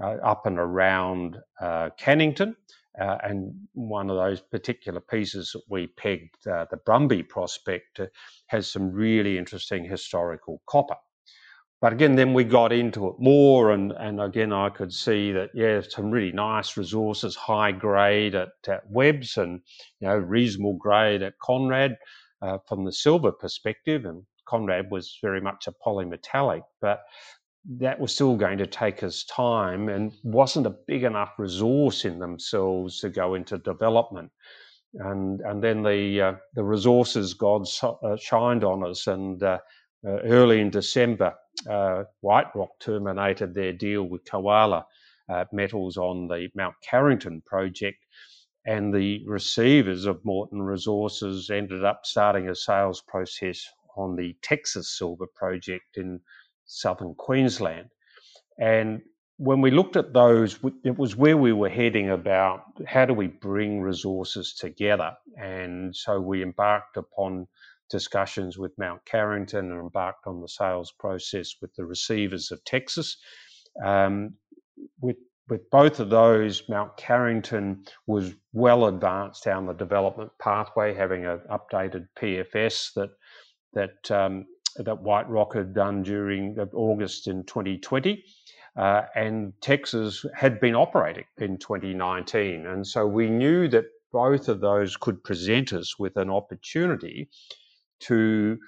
uh, 0.02 0.16
up 0.24 0.46
and 0.46 0.58
around 0.58 1.36
uh, 1.60 1.90
Cannington. 2.00 2.54
Uh, 3.00 3.16
and 3.22 3.54
one 3.72 4.10
of 4.10 4.16
those 4.16 4.42
particular 4.42 5.00
pieces 5.00 5.52
that 5.54 5.62
we 5.70 5.86
pegged, 5.86 6.46
uh, 6.46 6.66
the 6.70 6.76
Brumby 6.76 7.26
prospect, 7.26 8.00
uh, 8.00 8.06
has 8.48 8.70
some 8.70 8.92
really 8.92 9.38
interesting 9.38 9.82
historical 9.82 10.60
copper. 10.66 10.96
But 11.80 11.94
again, 11.94 12.16
then 12.16 12.34
we 12.34 12.44
got 12.44 12.70
into 12.70 13.08
it 13.08 13.14
more, 13.18 13.72
and, 13.72 13.92
and 13.92 14.20
again, 14.20 14.52
I 14.52 14.68
could 14.68 14.92
see 14.92 15.32
that, 15.32 15.50
yeah, 15.54 15.80
some 15.88 16.10
really 16.10 16.32
nice 16.32 16.76
resources, 16.76 17.34
high 17.34 17.72
grade 17.72 18.34
at, 18.34 18.50
at 18.68 18.82
Webbs 18.90 19.38
and, 19.38 19.62
you 20.00 20.08
know, 20.08 20.16
reasonable 20.16 20.74
grade 20.74 21.22
at 21.22 21.38
Conrad 21.38 21.96
from 22.68 22.84
the 22.84 22.92
silver 22.92 23.32
perspective. 23.32 24.04
And 24.04 24.22
Conrad 24.52 24.90
was 24.90 25.18
very 25.22 25.40
much 25.40 25.66
a 25.66 25.72
polymetallic, 25.72 26.62
but 26.82 27.04
that 27.78 27.98
was 27.98 28.14
still 28.14 28.36
going 28.36 28.58
to 28.58 28.66
take 28.66 29.02
us 29.02 29.24
time 29.24 29.88
and 29.88 30.12
wasn't 30.22 30.66
a 30.66 30.76
big 30.86 31.04
enough 31.04 31.32
resource 31.38 32.04
in 32.04 32.18
themselves 32.18 33.00
to 33.00 33.08
go 33.08 33.34
into 33.34 33.56
development. 33.56 34.30
And 34.94 35.40
and 35.40 35.64
then 35.64 35.82
the 35.82 36.20
uh, 36.20 36.34
the 36.54 36.64
resources 36.64 37.32
God 37.32 37.66
uh, 37.82 38.16
shined 38.16 38.62
on 38.62 38.84
us, 38.84 39.06
and 39.06 39.42
uh, 39.42 39.58
uh 40.06 40.18
early 40.36 40.60
in 40.60 40.68
December, 40.68 41.32
uh, 41.66 42.04
White 42.20 42.54
Rock 42.54 42.72
terminated 42.78 43.54
their 43.54 43.72
deal 43.72 44.02
with 44.02 44.30
Koala 44.30 44.84
uh, 45.30 45.46
Metals 45.50 45.96
on 45.96 46.28
the 46.28 46.48
Mount 46.54 46.74
Carrington 46.82 47.40
project, 47.46 48.04
and 48.66 48.92
the 48.92 49.24
receivers 49.26 50.04
of 50.04 50.22
Morton 50.26 50.60
Resources 50.60 51.48
ended 51.48 51.86
up 51.86 52.00
starting 52.04 52.50
a 52.50 52.54
sales 52.54 53.00
process 53.00 53.66
on 53.96 54.16
the 54.16 54.36
Texas 54.42 54.96
Silver 54.96 55.26
Project 55.34 55.96
in 55.96 56.20
southern 56.64 57.14
Queensland. 57.14 57.88
And 58.58 59.02
when 59.38 59.60
we 59.60 59.70
looked 59.70 59.96
at 59.96 60.12
those, 60.12 60.58
it 60.84 60.96
was 60.96 61.16
where 61.16 61.36
we 61.36 61.52
were 61.52 61.68
heading 61.68 62.10
about 62.10 62.62
how 62.86 63.04
do 63.06 63.14
we 63.14 63.26
bring 63.26 63.80
resources 63.80 64.54
together. 64.54 65.12
And 65.36 65.94
so 65.96 66.20
we 66.20 66.42
embarked 66.42 66.96
upon 66.96 67.48
discussions 67.90 68.56
with 68.56 68.72
Mount 68.78 69.04
Carrington 69.04 69.70
and 69.70 69.80
embarked 69.80 70.26
on 70.26 70.40
the 70.40 70.48
sales 70.48 70.92
process 70.98 71.54
with 71.60 71.74
the 71.74 71.84
receivers 71.84 72.50
of 72.50 72.64
Texas. 72.64 73.16
Um, 73.84 74.34
with 75.00 75.16
with 75.48 75.68
both 75.70 76.00
of 76.00 76.08
those, 76.08 76.62
Mount 76.68 76.96
Carrington 76.96 77.84
was 78.06 78.32
well 78.52 78.86
advanced 78.86 79.44
down 79.44 79.66
the 79.66 79.74
development 79.74 80.30
pathway, 80.40 80.94
having 80.94 81.26
an 81.26 81.40
updated 81.50 82.06
PFS 82.18 82.94
that 82.94 83.10
that 83.74 84.10
um, 84.10 84.46
that 84.76 85.02
White 85.02 85.28
Rock 85.28 85.54
had 85.54 85.74
done 85.74 86.02
during 86.02 86.58
August 86.74 87.26
in 87.28 87.44
2020. 87.44 88.24
Uh, 88.74 89.02
and 89.14 89.52
Texas 89.60 90.24
had 90.34 90.58
been 90.58 90.74
operating 90.74 91.24
in 91.36 91.58
2019. 91.58 92.66
And 92.66 92.86
so 92.86 93.06
we 93.06 93.28
knew 93.28 93.68
that 93.68 93.84
both 94.12 94.48
of 94.48 94.60
those 94.60 94.96
could 94.96 95.22
present 95.22 95.72
us 95.74 95.98
with 95.98 96.16
an 96.16 96.30
opportunity 96.30 97.28
to 98.00 98.58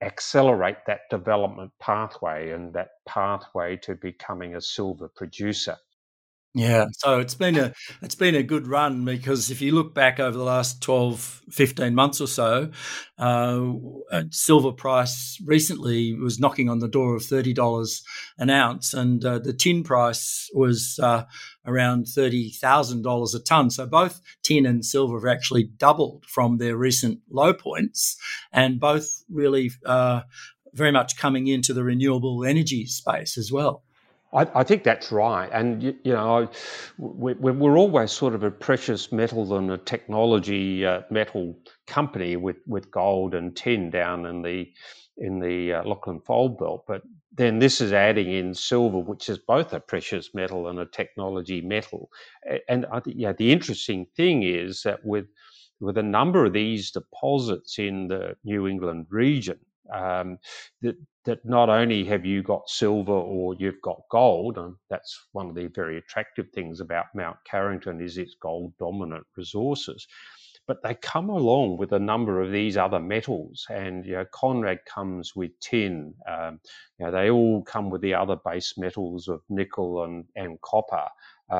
accelerate 0.00 0.76
that 0.86 1.00
development 1.10 1.72
pathway 1.80 2.52
and 2.52 2.72
that 2.74 2.90
pathway 3.06 3.76
to 3.76 3.96
becoming 3.96 4.54
a 4.54 4.60
silver 4.60 5.08
producer. 5.08 5.76
Yeah, 6.54 6.86
so 6.96 7.20
it's 7.20 7.34
been 7.34 7.56
a 7.56 7.72
it's 8.02 8.14
been 8.14 8.34
a 8.34 8.42
good 8.42 8.66
run 8.66 9.04
because 9.04 9.50
if 9.50 9.60
you 9.60 9.72
look 9.74 9.94
back 9.94 10.18
over 10.18 10.36
the 10.36 10.42
last 10.42 10.82
12, 10.82 11.42
15 11.50 11.94
months 11.94 12.20
or 12.20 12.26
so, 12.26 12.70
uh, 13.18 14.24
silver 14.30 14.72
price 14.72 15.40
recently 15.44 16.14
was 16.14 16.40
knocking 16.40 16.68
on 16.68 16.78
the 16.80 16.88
door 16.88 17.14
of 17.14 17.24
thirty 17.24 17.52
dollars 17.52 18.02
an 18.38 18.50
ounce, 18.50 18.94
and 18.94 19.24
uh, 19.24 19.38
the 19.38 19.52
tin 19.52 19.84
price 19.84 20.48
was 20.54 20.98
uh, 21.02 21.24
around 21.66 22.06
thirty 22.08 22.50
thousand 22.50 23.02
dollars 23.02 23.34
a 23.34 23.40
ton. 23.40 23.70
So 23.70 23.86
both 23.86 24.20
tin 24.42 24.66
and 24.66 24.84
silver 24.84 25.20
have 25.20 25.30
actually 25.36 25.64
doubled 25.76 26.24
from 26.26 26.58
their 26.58 26.76
recent 26.76 27.20
low 27.30 27.52
points, 27.52 28.16
and 28.52 28.80
both 28.80 29.22
really 29.30 29.70
uh, 29.84 30.22
very 30.72 30.92
much 30.92 31.16
coming 31.18 31.46
into 31.46 31.72
the 31.74 31.84
renewable 31.84 32.44
energy 32.44 32.86
space 32.86 33.36
as 33.38 33.52
well. 33.52 33.82
I, 34.32 34.46
I, 34.54 34.64
think 34.64 34.84
that's 34.84 35.10
right, 35.10 35.48
and 35.52 35.82
you, 35.82 35.96
you 36.04 36.12
know, 36.12 36.50
we, 36.98 37.32
are 37.32 37.76
always 37.76 38.12
sort 38.12 38.34
of 38.34 38.42
a 38.42 38.50
precious 38.50 39.10
metal 39.10 39.56
and 39.56 39.70
a 39.70 39.78
technology 39.78 40.84
uh, 40.84 41.02
metal 41.10 41.58
company 41.86 42.36
with, 42.36 42.56
with 42.66 42.90
gold 42.90 43.34
and 43.34 43.56
tin 43.56 43.90
down 43.90 44.26
in 44.26 44.42
the 44.42 44.70
in 45.16 45.40
the 45.40 45.72
uh, 45.72 45.82
Lachlan 45.84 46.20
Fold 46.20 46.58
Belt, 46.58 46.84
but 46.86 47.02
then 47.38 47.58
this 47.60 47.80
is 47.80 47.92
adding 47.92 48.30
in 48.32 48.52
silver, 48.52 48.98
which 48.98 49.28
is 49.28 49.38
both 49.38 49.72
a 49.72 49.80
precious 49.80 50.34
metal 50.34 50.68
and 50.68 50.78
a 50.78 50.86
technology 50.86 51.60
metal. 51.60 52.10
And 52.68 52.84
I 52.92 53.00
think, 53.00 53.16
yeah, 53.18 53.32
the 53.32 53.52
interesting 53.52 54.06
thing 54.16 54.42
is 54.42 54.82
that 54.82 55.04
with 55.04 55.26
with 55.80 55.96
a 55.96 56.02
number 56.02 56.44
of 56.44 56.52
these 56.52 56.90
deposits 56.90 57.78
in 57.78 58.08
the 58.08 58.34
New 58.42 58.66
England 58.66 59.06
region, 59.10 59.60
um, 59.94 60.38
that 61.28 61.44
not 61.44 61.68
only 61.68 62.04
have 62.04 62.24
you 62.24 62.42
got 62.42 62.70
silver 62.70 63.12
or 63.12 63.54
you've 63.58 63.82
got 63.82 64.00
gold, 64.10 64.56
and 64.56 64.74
that's 64.88 65.26
one 65.32 65.50
of 65.50 65.54
the 65.54 65.66
very 65.66 65.98
attractive 65.98 66.46
things 66.54 66.80
about 66.80 67.04
Mount 67.14 67.36
Carrington 67.44 68.00
is 68.00 68.16
its 68.16 68.34
gold 68.40 68.72
dominant 68.78 69.26
resources, 69.36 70.08
but 70.66 70.82
they 70.82 70.94
come 70.94 71.28
along 71.28 71.76
with 71.76 71.92
a 71.92 71.98
number 71.98 72.40
of 72.40 72.50
these 72.50 72.78
other 72.78 72.98
metals. 72.98 73.66
And 73.68 74.06
you 74.06 74.12
know, 74.12 74.24
Conrad 74.32 74.78
comes 74.86 75.36
with 75.36 75.50
tin. 75.60 76.14
Um, 76.26 76.60
you 76.98 77.04
know, 77.04 77.12
they 77.12 77.28
all 77.28 77.62
come 77.62 77.90
with 77.90 78.00
the 78.00 78.14
other 78.14 78.36
base 78.42 78.78
metals 78.78 79.28
of 79.28 79.42
nickel 79.50 80.04
and, 80.04 80.24
and 80.34 80.58
copper. 80.62 81.04
Uh, 81.50 81.54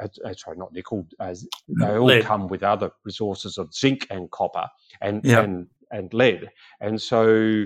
uh, 0.00 0.08
uh 0.24 0.34
sorry, 0.34 0.56
not 0.56 0.72
nickel. 0.72 1.08
Uh, 1.18 1.34
they 1.80 1.96
all 1.96 2.06
lead. 2.06 2.24
come 2.24 2.46
with 2.46 2.62
other 2.62 2.92
resources 3.04 3.58
of 3.58 3.74
zinc 3.74 4.06
and 4.10 4.30
copper 4.30 4.68
and 5.00 5.24
yep. 5.24 5.42
and 5.42 5.66
and 5.90 6.12
lead. 6.14 6.50
And 6.80 7.00
so 7.00 7.64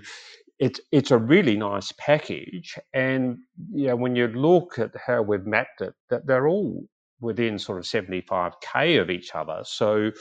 it's 0.63 0.81
it's 0.93 1.11
a 1.11 1.19
really 1.19 1.57
nice 1.57 1.91
package. 1.99 2.79
And 2.95 3.39
you 3.73 3.89
know, 3.89 3.97
when 3.97 4.15
you 4.15 4.29
look 4.29 4.79
at 4.79 4.93
how 5.05 5.21
we've 5.21 5.45
mapped 5.45 5.81
it, 5.81 5.93
that 6.09 6.25
they're 6.25 6.47
all 6.47 6.85
within 7.21 7.59
sort 7.59 7.79
of 7.79 7.85
75k 7.85 9.01
of 9.01 9.11
each 9.11 9.35
other. 9.35 9.63
So 9.65 10.13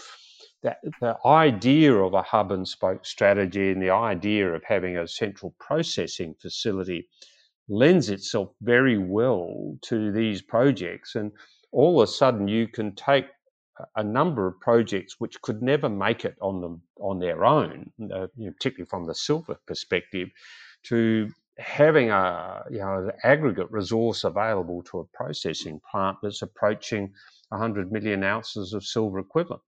that 0.64 0.78
the 1.00 1.16
idea 1.28 1.94
of 1.94 2.16
a 2.16 2.24
hub 2.24 2.52
and 2.52 2.68
spoke 2.68 3.06
strategy 3.06 3.70
and 3.70 3.80
the 3.80 3.92
idea 3.92 4.52
of 4.52 4.64
having 4.64 4.98
a 4.98 5.08
central 5.08 5.54
processing 5.60 6.34
facility 6.42 7.08
lends 7.70 8.10
itself 8.10 8.50
very 8.64 8.98
well 8.98 9.78
to 9.84 10.12
these 10.12 10.42
projects. 10.42 11.14
And 11.14 11.32
all 11.72 12.02
of 12.02 12.10
a 12.10 12.12
sudden, 12.12 12.48
you 12.48 12.68
can 12.68 12.96
take 12.96 13.28
a 13.96 14.04
number 14.04 14.48
of 14.48 14.60
projects 14.60 15.20
which 15.20 15.42
could 15.42 15.62
never 15.62 15.90
make 15.90 16.26
it 16.26 16.36
on 16.42 16.62
them 16.62 16.82
on 17.00 17.20
their 17.20 17.46
own, 17.46 17.92
uh, 18.14 18.28
you 18.36 18.46
know, 18.46 18.52
particularly 18.52 18.90
from 18.90 19.06
the 19.06 19.16
silver 19.16 19.56
perspective, 19.66 20.30
to 20.84 21.30
having 21.58 22.10
a 22.10 22.64
you 22.72 22.80
know 22.80 23.08
an 23.08 23.12
aggregate 23.24 23.70
resource 23.72 24.24
available 24.24 24.84
to 24.84 25.00
a 25.00 25.06
processing 25.06 25.80
plant 25.90 26.18
that's 26.22 26.42
approaching 26.42 27.14
100 27.50 27.92
million 27.92 28.24
ounces 28.24 28.74
of 28.74 28.84
silver 28.84 29.20
equivalent. 29.20 29.62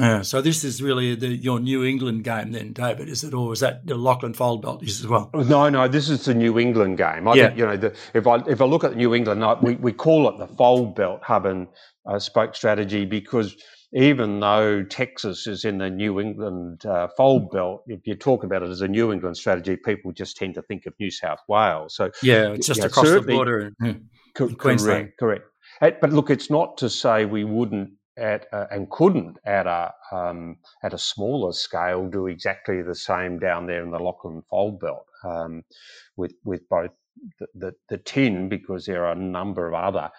Yeah, 0.00 0.22
so 0.22 0.40
this 0.40 0.64
is 0.64 0.82
really 0.82 1.14
the, 1.14 1.28
your 1.28 1.60
New 1.60 1.84
England 1.84 2.24
game, 2.24 2.52
then, 2.52 2.72
David, 2.72 3.08
is 3.08 3.22
it, 3.22 3.34
or 3.34 3.52
is 3.52 3.60
that 3.60 3.86
the 3.86 3.96
Lachlan 3.96 4.32
Fold 4.32 4.62
Belt 4.62 4.82
as 4.82 5.06
well? 5.06 5.30
No, 5.34 5.68
no, 5.68 5.88
this 5.88 6.08
is 6.08 6.24
the 6.24 6.34
New 6.34 6.58
England 6.58 6.96
game. 6.96 7.28
I 7.28 7.34
yeah. 7.34 7.46
think 7.48 7.58
you 7.58 7.66
know, 7.66 7.76
the, 7.76 7.94
if 8.14 8.26
I 8.26 8.36
if 8.46 8.60
I 8.60 8.64
look 8.64 8.84
at 8.84 8.96
New 8.96 9.14
England, 9.14 9.44
we 9.62 9.74
we 9.76 9.92
call 9.92 10.28
it 10.28 10.38
the 10.38 10.46
Fold 10.46 10.94
Belt 10.94 11.20
hub 11.22 11.44
and 11.44 11.68
uh, 12.06 12.18
spoke 12.18 12.54
strategy 12.54 13.04
because 13.04 13.56
even 13.92 14.40
though 14.40 14.84
Texas 14.84 15.46
is 15.46 15.64
in 15.64 15.78
the 15.78 15.90
New 15.90 16.20
England 16.20 16.86
uh, 16.86 17.08
fold 17.16 17.50
belt, 17.50 17.82
if 17.88 18.06
you 18.06 18.14
talk 18.14 18.44
about 18.44 18.62
it 18.62 18.68
as 18.68 18.80
a 18.80 18.88
New 18.88 19.12
England 19.12 19.36
strategy, 19.36 19.76
people 19.76 20.12
just 20.12 20.36
tend 20.36 20.54
to 20.54 20.62
think 20.62 20.86
of 20.86 20.94
New 21.00 21.10
South 21.10 21.40
Wales. 21.48 21.94
So 21.94 22.10
yeah, 22.22 22.52
it's 22.52 22.66
just 22.66 22.84
across 22.84 23.10
the 23.10 23.22
border 23.22 23.72
in, 23.80 24.08
in 24.38 24.54
Queensland. 24.56 25.12
Correct, 25.18 25.44
correct. 25.80 26.00
But 26.00 26.12
look, 26.12 26.30
it's 26.30 26.50
not 26.50 26.78
to 26.78 26.88
say 26.88 27.24
we 27.24 27.44
wouldn't 27.44 27.90
at 28.18 28.46
uh, 28.52 28.66
and 28.70 28.90
couldn't 28.90 29.38
at 29.44 29.66
a 29.66 29.92
um, 30.12 30.56
at 30.82 30.94
a 30.94 30.98
smaller 30.98 31.52
scale 31.52 32.08
do 32.08 32.26
exactly 32.28 32.82
the 32.82 32.94
same 32.94 33.38
down 33.38 33.66
there 33.66 33.82
in 33.82 33.90
the 33.90 33.98
Lachlan 33.98 34.42
Fold 34.50 34.80
Belt 34.80 35.06
um, 35.24 35.64
with 36.16 36.34
with 36.44 36.68
both 36.68 36.90
the, 37.40 37.46
the, 37.54 37.72
the 37.90 37.98
tin 37.98 38.48
because 38.48 38.86
there 38.86 39.06
are 39.06 39.12
a 39.12 39.16
number 39.16 39.68
of 39.68 39.74
other 39.74 40.10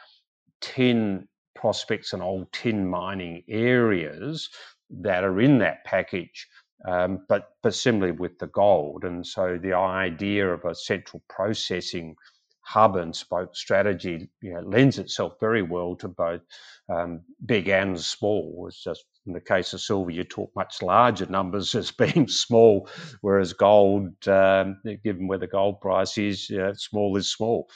tin 0.62 1.28
prospects 1.56 2.14
and 2.14 2.22
old 2.22 2.52
tin 2.52 2.88
mining 2.88 3.44
areas 3.50 4.50
that 4.90 5.24
are 5.24 5.42
in 5.42 5.60
that 5.60 5.84
package. 5.86 6.48
Um, 6.88 7.26
but 7.28 7.50
but 7.64 7.74
similarly 7.76 8.14
with 8.18 8.40
the 8.40 8.48
gold, 8.48 9.04
and 9.04 9.26
so 9.26 9.60
the 9.62 9.74
idea 9.74 10.48
of 10.48 10.64
a 10.66 10.76
central 10.76 11.24
processing 11.30 12.16
hub 12.62 12.96
and 12.96 13.16
spoke 13.16 13.56
strategy 13.56 14.30
you 14.42 14.54
know, 14.54 14.62
lends 14.62 15.00
itself 15.00 15.34
very 15.40 15.62
well 15.62 15.96
to 15.96 16.08
both 16.08 16.42
um, 16.90 17.22
big 17.46 17.68
and 17.70 18.00
small. 18.00 18.66
It's 18.68 18.84
just 18.84 19.04
in 19.28 19.34
the 19.34 19.42
case 19.42 19.74
of 19.74 19.82
silver, 19.82 20.12
you 20.12 20.24
talk 20.24 20.52
much 20.56 20.82
larger 20.82 21.26
numbers 21.28 21.76
as 21.76 21.92
being 21.92 22.28
small, 22.28 22.90
whereas 23.22 23.54
gold, 23.54 24.28
um, 24.28 24.82
given 25.04 25.28
where 25.28 25.38
the 25.38 25.48
gold 25.48 25.80
price 25.82 26.18
is, 26.18 26.52
small 26.76 27.16
is 27.18 27.32
small. 27.32 27.70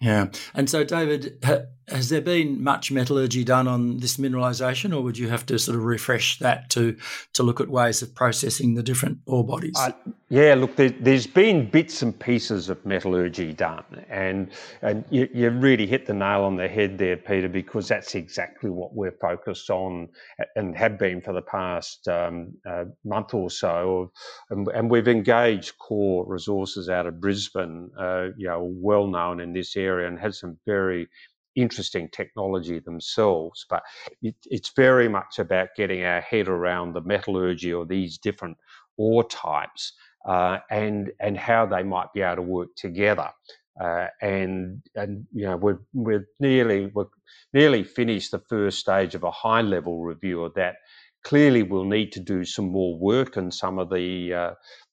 Yeah. 0.00 0.28
And 0.54 0.68
so, 0.68 0.84
David, 0.84 1.38
ha, 1.44 1.62
has 1.90 2.08
there 2.08 2.20
been 2.20 2.62
much 2.62 2.90
metallurgy 2.90 3.44
done 3.44 3.66
on 3.66 3.98
this 3.98 4.16
mineralisation, 4.16 4.94
or 4.94 5.02
would 5.02 5.18
you 5.18 5.28
have 5.28 5.44
to 5.46 5.58
sort 5.58 5.76
of 5.76 5.84
refresh 5.84 6.38
that 6.38 6.70
to 6.70 6.96
to 7.34 7.42
look 7.42 7.60
at 7.60 7.68
ways 7.68 8.02
of 8.02 8.14
processing 8.14 8.74
the 8.74 8.82
different 8.82 9.18
ore 9.26 9.44
bodies? 9.44 9.74
Uh, 9.76 9.92
yeah, 10.28 10.54
look, 10.54 10.76
there, 10.76 10.92
has 11.04 11.26
been 11.26 11.68
bits 11.68 12.02
and 12.02 12.16
pieces 12.18 12.68
of 12.68 12.84
metallurgy 12.86 13.52
done, 13.52 13.84
and 14.08 14.50
and 14.82 15.04
you, 15.10 15.28
you, 15.34 15.50
really 15.50 15.86
hit 15.86 16.06
the 16.06 16.14
nail 16.14 16.44
on 16.44 16.56
the 16.56 16.68
head 16.68 16.98
there, 16.98 17.16
Peter, 17.16 17.48
because 17.48 17.88
that's 17.88 18.14
exactly 18.14 18.70
what 18.70 18.94
we're 18.94 19.16
focused 19.20 19.70
on 19.70 20.08
and 20.54 20.76
have 20.76 20.98
been 20.98 21.20
for 21.20 21.32
the 21.32 21.42
past 21.42 22.06
um, 22.06 22.52
uh, 22.68 22.84
month 23.04 23.34
or 23.34 23.50
so, 23.50 24.12
and, 24.50 24.68
and, 24.68 24.88
we've 24.88 25.08
engaged 25.08 25.78
core 25.78 26.24
resources 26.26 26.88
out 26.88 27.06
of 27.06 27.20
Brisbane, 27.20 27.90
uh, 27.98 28.28
you 28.36 28.46
know, 28.46 28.70
well 28.72 29.08
known 29.08 29.40
in 29.40 29.52
this 29.60 29.76
area, 29.76 30.08
and 30.08 30.18
have 30.18 30.34
some 30.34 30.58
very 30.66 31.08
interesting 31.56 32.08
technology 32.12 32.78
themselves, 32.78 33.66
but 33.68 33.82
it, 34.22 34.34
it's 34.46 34.72
very 34.76 35.08
much 35.08 35.38
about 35.38 35.68
getting 35.76 36.04
our 36.04 36.20
head 36.20 36.48
around 36.48 36.92
the 36.92 37.00
metallurgy 37.00 37.72
or 37.72 37.86
these 37.86 38.18
different 38.18 38.56
ore 38.96 39.24
types 39.24 39.92
uh, 40.26 40.58
and 40.70 41.10
and 41.20 41.36
how 41.36 41.66
they 41.66 41.82
might 41.82 42.12
be 42.12 42.22
able 42.22 42.36
to 42.36 42.42
work 42.42 42.68
together. 42.76 43.30
Uh, 43.80 44.08
and 44.20 44.82
and 44.94 45.26
you 45.32 45.46
know 45.46 45.56
we're 45.56 45.80
we're 45.94 46.26
nearly 46.38 46.90
we're 46.94 47.06
nearly 47.54 47.82
finished 47.82 48.30
the 48.30 48.42
first 48.48 48.78
stage 48.78 49.14
of 49.14 49.24
a 49.24 49.30
high 49.30 49.62
level 49.62 50.02
review 50.02 50.44
of 50.44 50.54
that. 50.54 50.76
Clearly, 51.24 51.62
we'll 51.62 51.84
need 51.84 52.12
to 52.12 52.20
do 52.20 52.44
some 52.44 52.70
more 52.70 52.98
work 52.98 53.36
on 53.36 53.50
some 53.50 53.78
of 53.78 53.90
the 53.90 54.34
uh, 54.34 54.50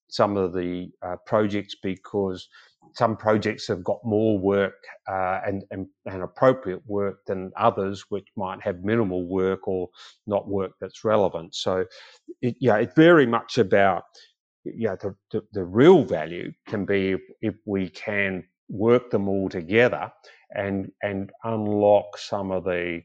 some 0.10 0.38
of 0.38 0.54
the 0.54 0.90
uh, 1.02 1.18
projects 1.26 1.76
because 1.82 2.48
some 2.94 3.18
projects 3.18 3.68
have 3.68 3.84
got 3.84 4.00
more 4.04 4.38
work 4.38 4.76
uh, 5.10 5.42
and, 5.46 5.64
and, 5.72 5.88
and, 6.06 6.24
appropriate 6.24 6.82
work 6.86 7.20
than 7.26 7.52
others, 7.58 8.06
which 8.10 8.28
might 8.36 8.62
have 8.62 8.84
minimal 8.84 9.28
work 9.28 9.68
or 9.68 9.90
not 10.26 10.48
work 10.48 10.72
that's 10.82 11.04
relevant. 11.04 11.56
So, 11.56 11.86
it, 12.42 12.56
yeah, 12.60 12.78
it's 12.78 12.96
very 12.96 13.26
much 13.26 13.58
about 13.58 14.04
yeah, 14.64 14.96
the, 14.96 15.16
the, 15.32 15.42
the 15.54 15.64
real 15.64 16.04
value 16.04 16.52
can 16.68 16.86
be 16.86 17.12
if, 17.12 17.22
if 17.42 17.56
we 17.66 17.90
can 17.90 18.44
work 18.70 19.10
them 19.12 19.30
all 19.30 19.50
together 19.50 20.12
and 20.56 20.92
and 21.02 21.32
unlock 21.44 22.18
some 22.18 22.52
of 22.52 22.64
the 22.64 23.02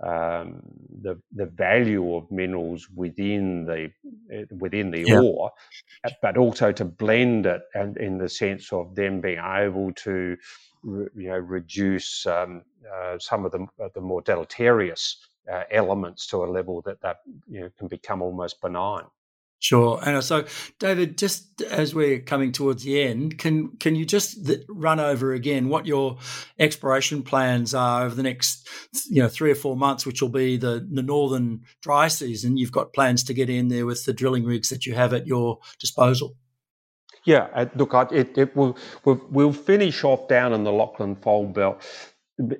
um, 0.00 0.62
the 1.02 1.20
the 1.34 1.46
value 1.46 2.16
of 2.16 2.30
minerals 2.30 2.88
within 2.94 3.64
the 3.66 3.90
within 4.58 4.90
the 4.90 5.04
yeah. 5.06 5.20
ore, 5.20 5.50
but 6.22 6.36
also 6.36 6.72
to 6.72 6.84
blend 6.84 7.46
it 7.46 7.62
and 7.74 7.96
in 7.98 8.18
the 8.18 8.28
sense 8.28 8.72
of 8.72 8.94
them 8.94 9.20
being 9.20 9.40
able 9.44 9.92
to 9.92 10.36
you 10.84 11.10
know 11.14 11.38
reduce 11.38 12.26
um, 12.26 12.62
uh, 12.94 13.18
some 13.18 13.44
of 13.44 13.52
the 13.52 13.66
the 13.94 14.00
more 14.00 14.22
deleterious 14.22 15.18
uh, 15.52 15.64
elements 15.70 16.26
to 16.26 16.44
a 16.44 16.46
level 16.46 16.82
that 16.82 17.00
that 17.02 17.18
you 17.48 17.60
know 17.60 17.70
can 17.78 17.88
become 17.88 18.22
almost 18.22 18.60
benign. 18.60 19.04
Sure. 19.58 19.98
And 20.04 20.22
so, 20.22 20.44
David, 20.78 21.16
just 21.16 21.62
as 21.62 21.94
we're 21.94 22.20
coming 22.20 22.52
towards 22.52 22.84
the 22.84 23.02
end, 23.02 23.38
can 23.38 23.70
can 23.78 23.96
you 23.96 24.04
just 24.04 24.38
run 24.68 25.00
over 25.00 25.32
again 25.32 25.68
what 25.68 25.86
your 25.86 26.18
exploration 26.58 27.22
plans 27.22 27.74
are 27.74 28.04
over 28.04 28.14
the 28.14 28.22
next, 28.22 28.68
you 29.08 29.22
know, 29.22 29.28
three 29.28 29.50
or 29.50 29.54
four 29.54 29.76
months, 29.76 30.04
which 30.04 30.20
will 30.20 30.28
be 30.28 30.58
the, 30.58 30.86
the 30.92 31.02
northern 31.02 31.62
dry 31.82 32.08
season? 32.08 32.58
You've 32.58 32.70
got 32.70 32.92
plans 32.92 33.24
to 33.24 33.34
get 33.34 33.48
in 33.48 33.68
there 33.68 33.86
with 33.86 34.04
the 34.04 34.12
drilling 34.12 34.44
rigs 34.44 34.68
that 34.68 34.84
you 34.84 34.94
have 34.94 35.14
at 35.14 35.26
your 35.26 35.58
disposal. 35.80 36.36
Yeah, 37.24 37.48
uh, 37.54 37.66
look, 37.74 37.92
it, 38.12 38.36
it 38.36 38.54
will 38.54 38.76
we'll, 39.04 39.20
we'll 39.30 39.52
finish 39.52 40.04
off 40.04 40.28
down 40.28 40.52
in 40.52 40.64
the 40.64 40.72
Lachlan 40.72 41.16
Fold 41.16 41.54
Belt 41.54 41.82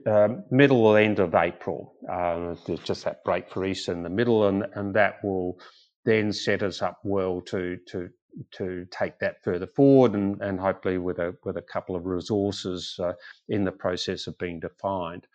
uh, 0.06 0.28
middle 0.50 0.87
or 0.87 0.98
end 0.98 1.18
of 1.18 1.35
April. 1.35 1.94
Uh, 2.11 2.54
there's 2.66 2.80
just 2.80 3.04
that 3.04 3.22
break 3.24 3.50
for 3.50 3.64
Easter 3.64 3.92
in 3.92 4.02
the 4.02 4.09
middle, 4.09 4.48
and, 4.48 4.64
and 4.74 4.94
that 4.94 5.22
will 5.22 5.59
then 6.07 6.33
set 6.33 6.62
us 6.62 6.81
up 6.81 7.01
well 7.05 7.42
to 7.42 7.77
to 7.88 8.09
to 8.53 8.87
take 8.90 9.19
that 9.19 9.42
further 9.42 9.66
forward 9.66 10.14
and, 10.14 10.40
and 10.42 10.61
hopefully 10.61 10.99
with 10.99 11.19
a 11.19 11.35
with 11.45 11.59
a 11.59 11.62
couple 11.62 11.97
of 11.97 12.07
resources 12.07 12.99
uh, 13.03 13.12
in 13.49 13.64
the 13.64 13.73
process 13.73 14.27
of 14.27 14.38
being 14.38 14.61
defined. 14.61 15.27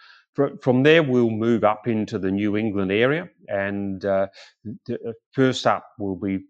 From 0.62 0.82
there, 0.84 1.04
we'll 1.04 1.30
move 1.30 1.66
up 1.66 1.90
into 1.90 2.18
the 2.18 2.32
New 2.32 2.56
England 2.56 2.90
area, 2.90 3.30
and 3.50 4.06
uh, 4.06 4.28
uh, 4.90 5.12
first 5.34 5.68
up, 5.68 5.86
we'll 6.00 6.16
be 6.16 6.46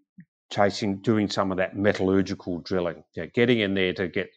chasing, 0.52 0.98
doing 0.98 1.28
some 1.28 1.50
of 1.50 1.58
that 1.58 1.76
metallurgical 1.76 2.60
drilling, 2.60 3.02
yeah, 3.16 3.26
getting 3.26 3.58
in 3.58 3.74
there 3.74 3.92
to 3.94 4.06
get 4.06 4.30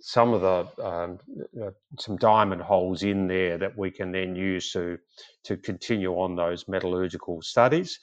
some 0.00 0.34
of 0.34 0.40
the 0.42 0.84
um, 0.84 1.18
uh, 1.62 1.70
some 1.98 2.16
diamond 2.16 2.60
holes 2.60 3.02
in 3.02 3.26
there 3.26 3.56
that 3.56 3.76
we 3.76 3.90
can 3.90 4.12
then 4.12 4.34
use 4.36 4.72
to 4.72 4.98
to 5.44 5.56
continue 5.56 6.12
on 6.12 6.36
those 6.36 6.68
metallurgical 6.68 7.40
studies. 7.40 7.98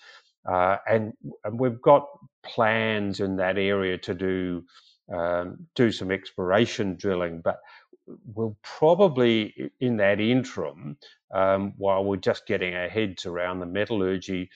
Uh, 0.46 0.78
and, 0.90 1.14
and, 1.44 1.60
we've 1.60 1.82
got 1.82 2.08
plans 2.44 3.20
in 3.20 3.36
that 3.36 3.58
area 3.58 3.98
to 3.98 4.14
do 4.14 4.64
um, 5.14 5.68
do 5.76 5.92
some 5.92 6.12
exploration 6.12 6.96
drilling, 6.96 7.42
but 7.42 7.60
we'll 8.34 8.58
probably 8.62 9.72
in 9.80 9.98
that 9.98 10.20
interim, 10.20 10.98
um, 11.34 11.74
while 11.78 12.04
we're 12.04 12.18
just 12.18 12.46
getting 12.46 12.76
our 12.76 12.90
heads 12.90 13.26
around 13.26 13.60
the 13.60 13.66
metallurgy, 13.66 14.50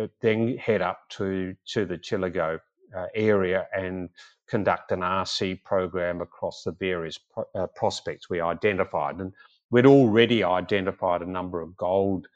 uh, 0.00 0.06
then 0.20 0.56
head 0.58 0.82
up 0.82 1.00
to 1.10 1.54
to 1.66 1.84
the 1.84 1.98
Chillagoe 1.98 2.58
uh, 2.96 3.06
area 3.14 3.66
and 3.72 4.10
conduct 4.48 4.92
an 4.92 5.00
RC 5.00 5.62
program 5.62 6.20
across 6.20 6.64
the 6.64 6.72
various 6.72 7.18
pro- 7.18 7.44
uh, 7.54 7.66
prospects 7.68 8.28
we 8.28 8.40
identified. 8.40 9.16
And 9.16 9.32
we'd 9.70 9.86
already 9.86 10.42
identified 10.42 11.22
a 11.22 11.30
number 11.30 11.60
of 11.60 11.76
gold 11.76 12.26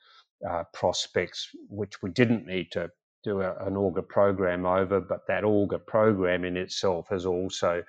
uh, 0.49 0.65
prospects, 0.73 1.49
which 1.69 2.03
we 2.03 2.11
didn't 2.11 2.47
need 2.47 2.71
to 2.73 2.91
do 3.23 3.41
a, 3.41 3.55
an 3.67 3.77
auger 3.77 4.03
program 4.03 4.67
over, 4.67 5.01
but 5.01 5.27
that 5.27 5.45
auger 5.45 5.79
program 5.79 6.45
in 6.45 6.57
itself 6.57 7.07
has 7.11 7.25
also 7.27 7.83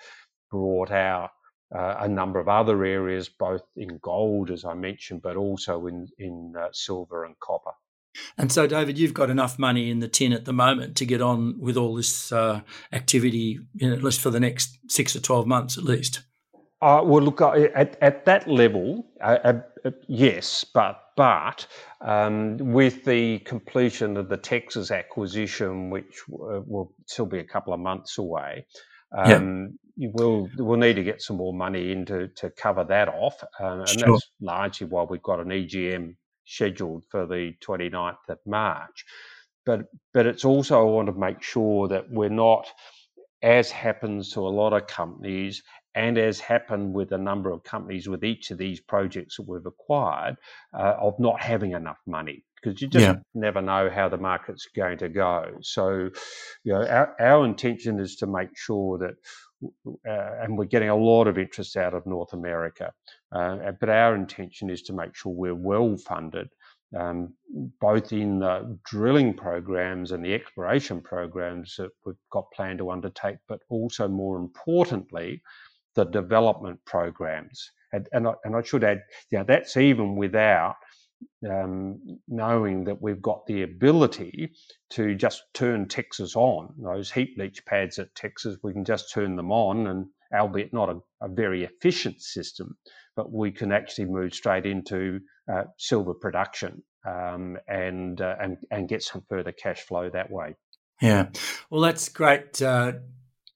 brought 0.49 0.91
out 0.91 1.31
uh, 1.75 1.95
a 1.99 2.07
number 2.07 2.39
of 2.39 2.47
other 2.47 2.83
areas, 2.85 3.27
both 3.27 3.63
in 3.75 3.99
gold, 4.01 4.51
as 4.51 4.65
I 4.65 4.73
mentioned, 4.73 5.21
but 5.21 5.35
also 5.35 5.87
in, 5.87 6.07
in 6.17 6.53
uh, 6.57 6.67
silver 6.71 7.25
and 7.25 7.37
copper. 7.39 7.71
And 8.37 8.51
so, 8.51 8.65
David, 8.65 8.97
you've 8.97 9.13
got 9.13 9.29
enough 9.29 9.59
money 9.59 9.89
in 9.89 9.99
the 9.99 10.07
tin 10.07 10.31
at 10.31 10.45
the 10.45 10.53
moment 10.53 10.95
to 10.97 11.05
get 11.05 11.21
on 11.21 11.59
with 11.59 11.75
all 11.75 11.95
this 11.95 12.31
uh, 12.31 12.61
activity, 12.93 13.59
you 13.73 13.89
know, 13.89 13.95
at 13.95 14.03
least 14.03 14.21
for 14.21 14.29
the 14.29 14.39
next 14.39 14.77
six 14.87 15.15
or 15.15 15.19
12 15.19 15.47
months 15.47 15.77
at 15.77 15.83
least. 15.83 16.21
Uh, 16.81 17.01
well, 17.03 17.23
look, 17.23 17.41
at, 17.41 17.97
at 18.01 18.25
that 18.25 18.47
level, 18.47 19.07
uh, 19.21 19.53
uh, 19.83 19.91
yes, 20.07 20.63
but 20.63 21.01
but 21.15 21.65
um, 22.01 22.57
with 22.57 23.05
the 23.05 23.39
completion 23.39 24.17
of 24.17 24.29
the 24.29 24.37
Texas 24.37 24.91
acquisition, 24.91 25.89
which 25.89 26.23
uh, 26.29 26.61
will 26.65 26.93
still 27.05 27.25
be 27.25 27.39
a 27.39 27.43
couple 27.43 27.73
of 27.73 27.79
months 27.79 28.17
away, 28.17 28.65
um, 29.17 29.77
yeah. 29.95 30.09
we'll 30.13 30.49
we'll 30.57 30.77
need 30.77 30.95
to 30.95 31.03
get 31.03 31.21
some 31.21 31.37
more 31.37 31.53
money 31.53 31.91
in 31.91 32.05
to, 32.05 32.27
to 32.29 32.49
cover 32.49 32.83
that 32.83 33.07
off, 33.07 33.43
uh, 33.59 33.79
and 33.79 33.89
sure. 33.89 34.11
that's 34.11 34.31
largely 34.41 34.87
why 34.87 35.03
we've 35.03 35.23
got 35.23 35.39
an 35.39 35.49
EGM 35.49 36.15
scheduled 36.45 37.03
for 37.09 37.25
the 37.25 37.53
29th 37.65 38.17
of 38.29 38.39
March. 38.45 39.05
But 39.65 39.85
but 40.13 40.25
it's 40.25 40.45
also 40.45 40.79
I 40.81 40.91
want 40.91 41.07
to 41.07 41.13
make 41.13 41.41
sure 41.41 41.87
that 41.87 42.11
we're 42.11 42.29
not 42.29 42.67
as 43.41 43.69
happens 43.71 44.31
to 44.31 44.39
a 44.41 44.49
lot 44.49 44.73
of 44.73 44.87
companies, 44.87 45.63
and 45.95 46.17
as 46.17 46.39
happened 46.39 46.93
with 46.93 47.11
a 47.11 47.17
number 47.17 47.51
of 47.51 47.63
companies 47.63 48.07
with 48.07 48.23
each 48.23 48.51
of 48.51 48.57
these 48.57 48.79
projects 48.81 49.37
that 49.37 49.47
we've 49.47 49.65
acquired, 49.65 50.35
uh, 50.73 50.95
of 50.99 51.19
not 51.19 51.41
having 51.41 51.71
enough 51.71 51.99
money 52.05 52.43
because 52.61 52.81
you 52.81 52.87
just 52.87 53.03
yeah. 53.03 53.15
never 53.35 53.61
know 53.61 53.89
how 53.89 54.09
the 54.09 54.17
market's 54.17 54.67
going 54.75 54.97
to 54.97 55.07
go. 55.07 55.45
So, 55.61 56.09
you 56.63 56.73
know, 56.73 56.85
our, 56.85 57.15
our 57.19 57.45
intention 57.45 57.99
is 57.99 58.15
to 58.17 58.27
make 58.27 58.57
sure 58.57 58.97
that 58.97 59.15
uh, 60.07 60.43
and 60.43 60.57
we're 60.57 60.65
getting 60.65 60.89
a 60.89 60.95
lot 60.95 61.27
of 61.27 61.37
interest 61.37 61.77
out 61.77 61.93
of 61.93 62.05
North 62.05 62.33
America. 62.33 62.91
Uh, 63.31 63.71
but 63.79 63.89
our 63.89 64.15
intention 64.15 64.69
is 64.69 64.81
to 64.83 64.93
make 64.93 65.15
sure 65.15 65.31
we're 65.31 65.55
well 65.55 65.97
funded, 65.97 66.49
um, 66.97 67.33
both 67.79 68.11
in 68.11 68.39
the 68.39 68.77
drilling 68.85 69.33
programs 69.33 70.11
and 70.11 70.23
the 70.23 70.33
exploration 70.33 71.01
programs 71.01 71.75
that 71.77 71.91
we've 72.05 72.15
got 72.31 72.51
planned 72.51 72.79
to 72.79 72.91
undertake, 72.91 73.37
but 73.47 73.59
also 73.69 74.07
more 74.07 74.37
importantly, 74.37 75.41
the 75.95 76.05
development 76.05 76.79
programs. 76.85 77.71
And, 77.93 78.07
and, 78.11 78.27
I, 78.27 78.33
and 78.43 78.55
I 78.55 78.61
should 78.61 78.83
add, 78.83 79.01
you 79.31 79.37
know, 79.37 79.45
that's 79.47 79.77
even 79.77 80.15
without 80.15 80.75
um, 81.49 82.19
knowing 82.27 82.83
that 82.85 83.01
we've 83.01 83.21
got 83.21 83.45
the 83.45 83.63
ability 83.63 84.51
to 84.91 85.15
just 85.15 85.43
turn 85.53 85.87
Texas 85.87 86.35
on. 86.35 86.73
Those 86.77 87.11
heap 87.11 87.35
leach 87.37 87.65
pads 87.65 87.99
at 87.99 88.13
Texas, 88.15 88.57
we 88.63 88.73
can 88.73 88.85
just 88.85 89.13
turn 89.13 89.35
them 89.35 89.51
on, 89.51 89.87
and 89.87 90.07
albeit 90.33 90.73
not 90.73 90.89
a, 90.89 90.97
a 91.21 91.29
very 91.29 91.63
efficient 91.63 92.21
system, 92.21 92.77
but 93.15 93.31
we 93.31 93.51
can 93.51 93.71
actually 93.71 94.05
move 94.05 94.33
straight 94.33 94.65
into 94.65 95.19
uh, 95.51 95.63
silver 95.77 96.13
production 96.13 96.83
um, 97.07 97.57
and, 97.67 98.19
uh, 98.19 98.35
and 98.41 98.57
and 98.71 98.89
get 98.89 99.03
some 99.03 99.23
further 99.29 99.51
cash 99.51 99.81
flow 99.81 100.09
that 100.09 100.31
way. 100.31 100.55
Yeah, 101.01 101.27
well, 101.69 101.81
that's 101.81 102.09
great. 102.09 102.61
Uh, 102.61 102.93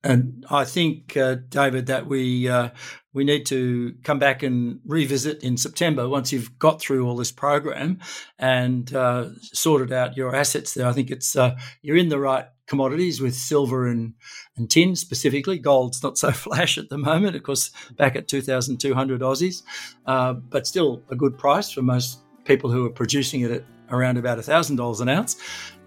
and 0.03 0.45
I 0.49 0.63
think, 0.63 1.17
uh, 1.17 1.35
David, 1.49 1.87
that 1.87 2.07
we 2.07 2.47
uh, 2.47 2.69
we 3.13 3.23
need 3.25 3.45
to 3.47 3.95
come 4.03 4.19
back 4.19 4.43
and 4.43 4.79
revisit 4.85 5.43
in 5.43 5.57
September 5.57 6.07
once 6.07 6.31
you've 6.31 6.57
got 6.57 6.79
through 6.79 7.05
all 7.05 7.17
this 7.17 7.31
program 7.31 7.99
and 8.37 8.93
uh, 8.93 9.29
sorted 9.41 9.91
out 9.91 10.15
your 10.15 10.35
assets. 10.35 10.73
There, 10.73 10.87
I 10.87 10.93
think 10.93 11.11
it's 11.11 11.35
uh, 11.35 11.57
you're 11.81 11.97
in 11.97 12.09
the 12.09 12.19
right 12.19 12.45
commodities 12.67 13.19
with 13.19 13.35
silver 13.35 13.87
and 13.87 14.13
and 14.55 14.69
tin 14.69 14.95
specifically. 14.95 15.57
Gold's 15.57 16.01
not 16.01 16.17
so 16.17 16.31
flash 16.31 16.77
at 16.77 16.89
the 16.89 16.97
moment, 16.97 17.35
of 17.35 17.43
course, 17.43 17.71
back 17.97 18.15
at 18.15 18.29
two 18.29 18.41
thousand 18.41 18.79
two 18.79 18.93
hundred 18.93 19.19
Aussies, 19.19 19.63
uh, 20.05 20.33
but 20.33 20.65
still 20.65 21.01
a 21.09 21.15
good 21.15 21.37
price 21.37 21.71
for 21.71 21.81
most 21.81 22.19
people 22.45 22.71
who 22.71 22.85
are 22.85 22.91
producing 22.91 23.41
it 23.41 23.51
at 23.51 23.65
around 23.91 24.17
about 24.17 24.37
$1,000 24.37 25.01
an 25.01 25.09
ounce. 25.09 25.37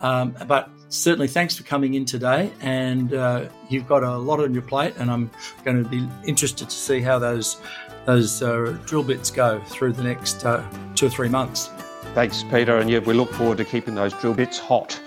Um, 0.01 0.35
but 0.47 0.71
certainly 0.89 1.29
thanks 1.29 1.57
for 1.57 1.63
coming 1.63 1.95
in 1.95 2.05
today. 2.05 2.53
And 2.61 3.15
uh, 3.15 3.49
you've 3.69 3.87
got 3.87 4.03
a 4.03 4.17
lot 4.17 4.41
on 4.41 4.53
your 4.53 4.63
plate, 4.63 4.95
and 4.99 5.11
I'm 5.11 5.31
going 5.65 5.83
to 5.83 5.89
be 5.89 6.07
interested 6.27 6.69
to 6.69 6.77
see 6.77 7.01
how 7.01 7.19
those 7.19 7.61
those 8.05 8.43
uh, 8.43 8.77
drill 8.85 9.05
bits 9.05 9.31
go 9.31 9.61
through 9.67 9.93
the 9.93 10.03
next 10.03 10.45
uh, 10.45 10.65
two 10.97 11.07
or 11.07 11.11
three 11.11 11.29
months. 11.29 11.69
Thanks, 12.15 12.43
Peter. 12.43 12.79
And 12.79 12.91
yeah, 12.91 12.99
we 12.99 13.15
look 13.15 13.33
forward 13.33 13.59
to 13.59 13.65
keeping 13.65 13.95
those 13.95 14.13
drill 14.15 14.35
bits 14.35 14.59
hot. 14.59 15.01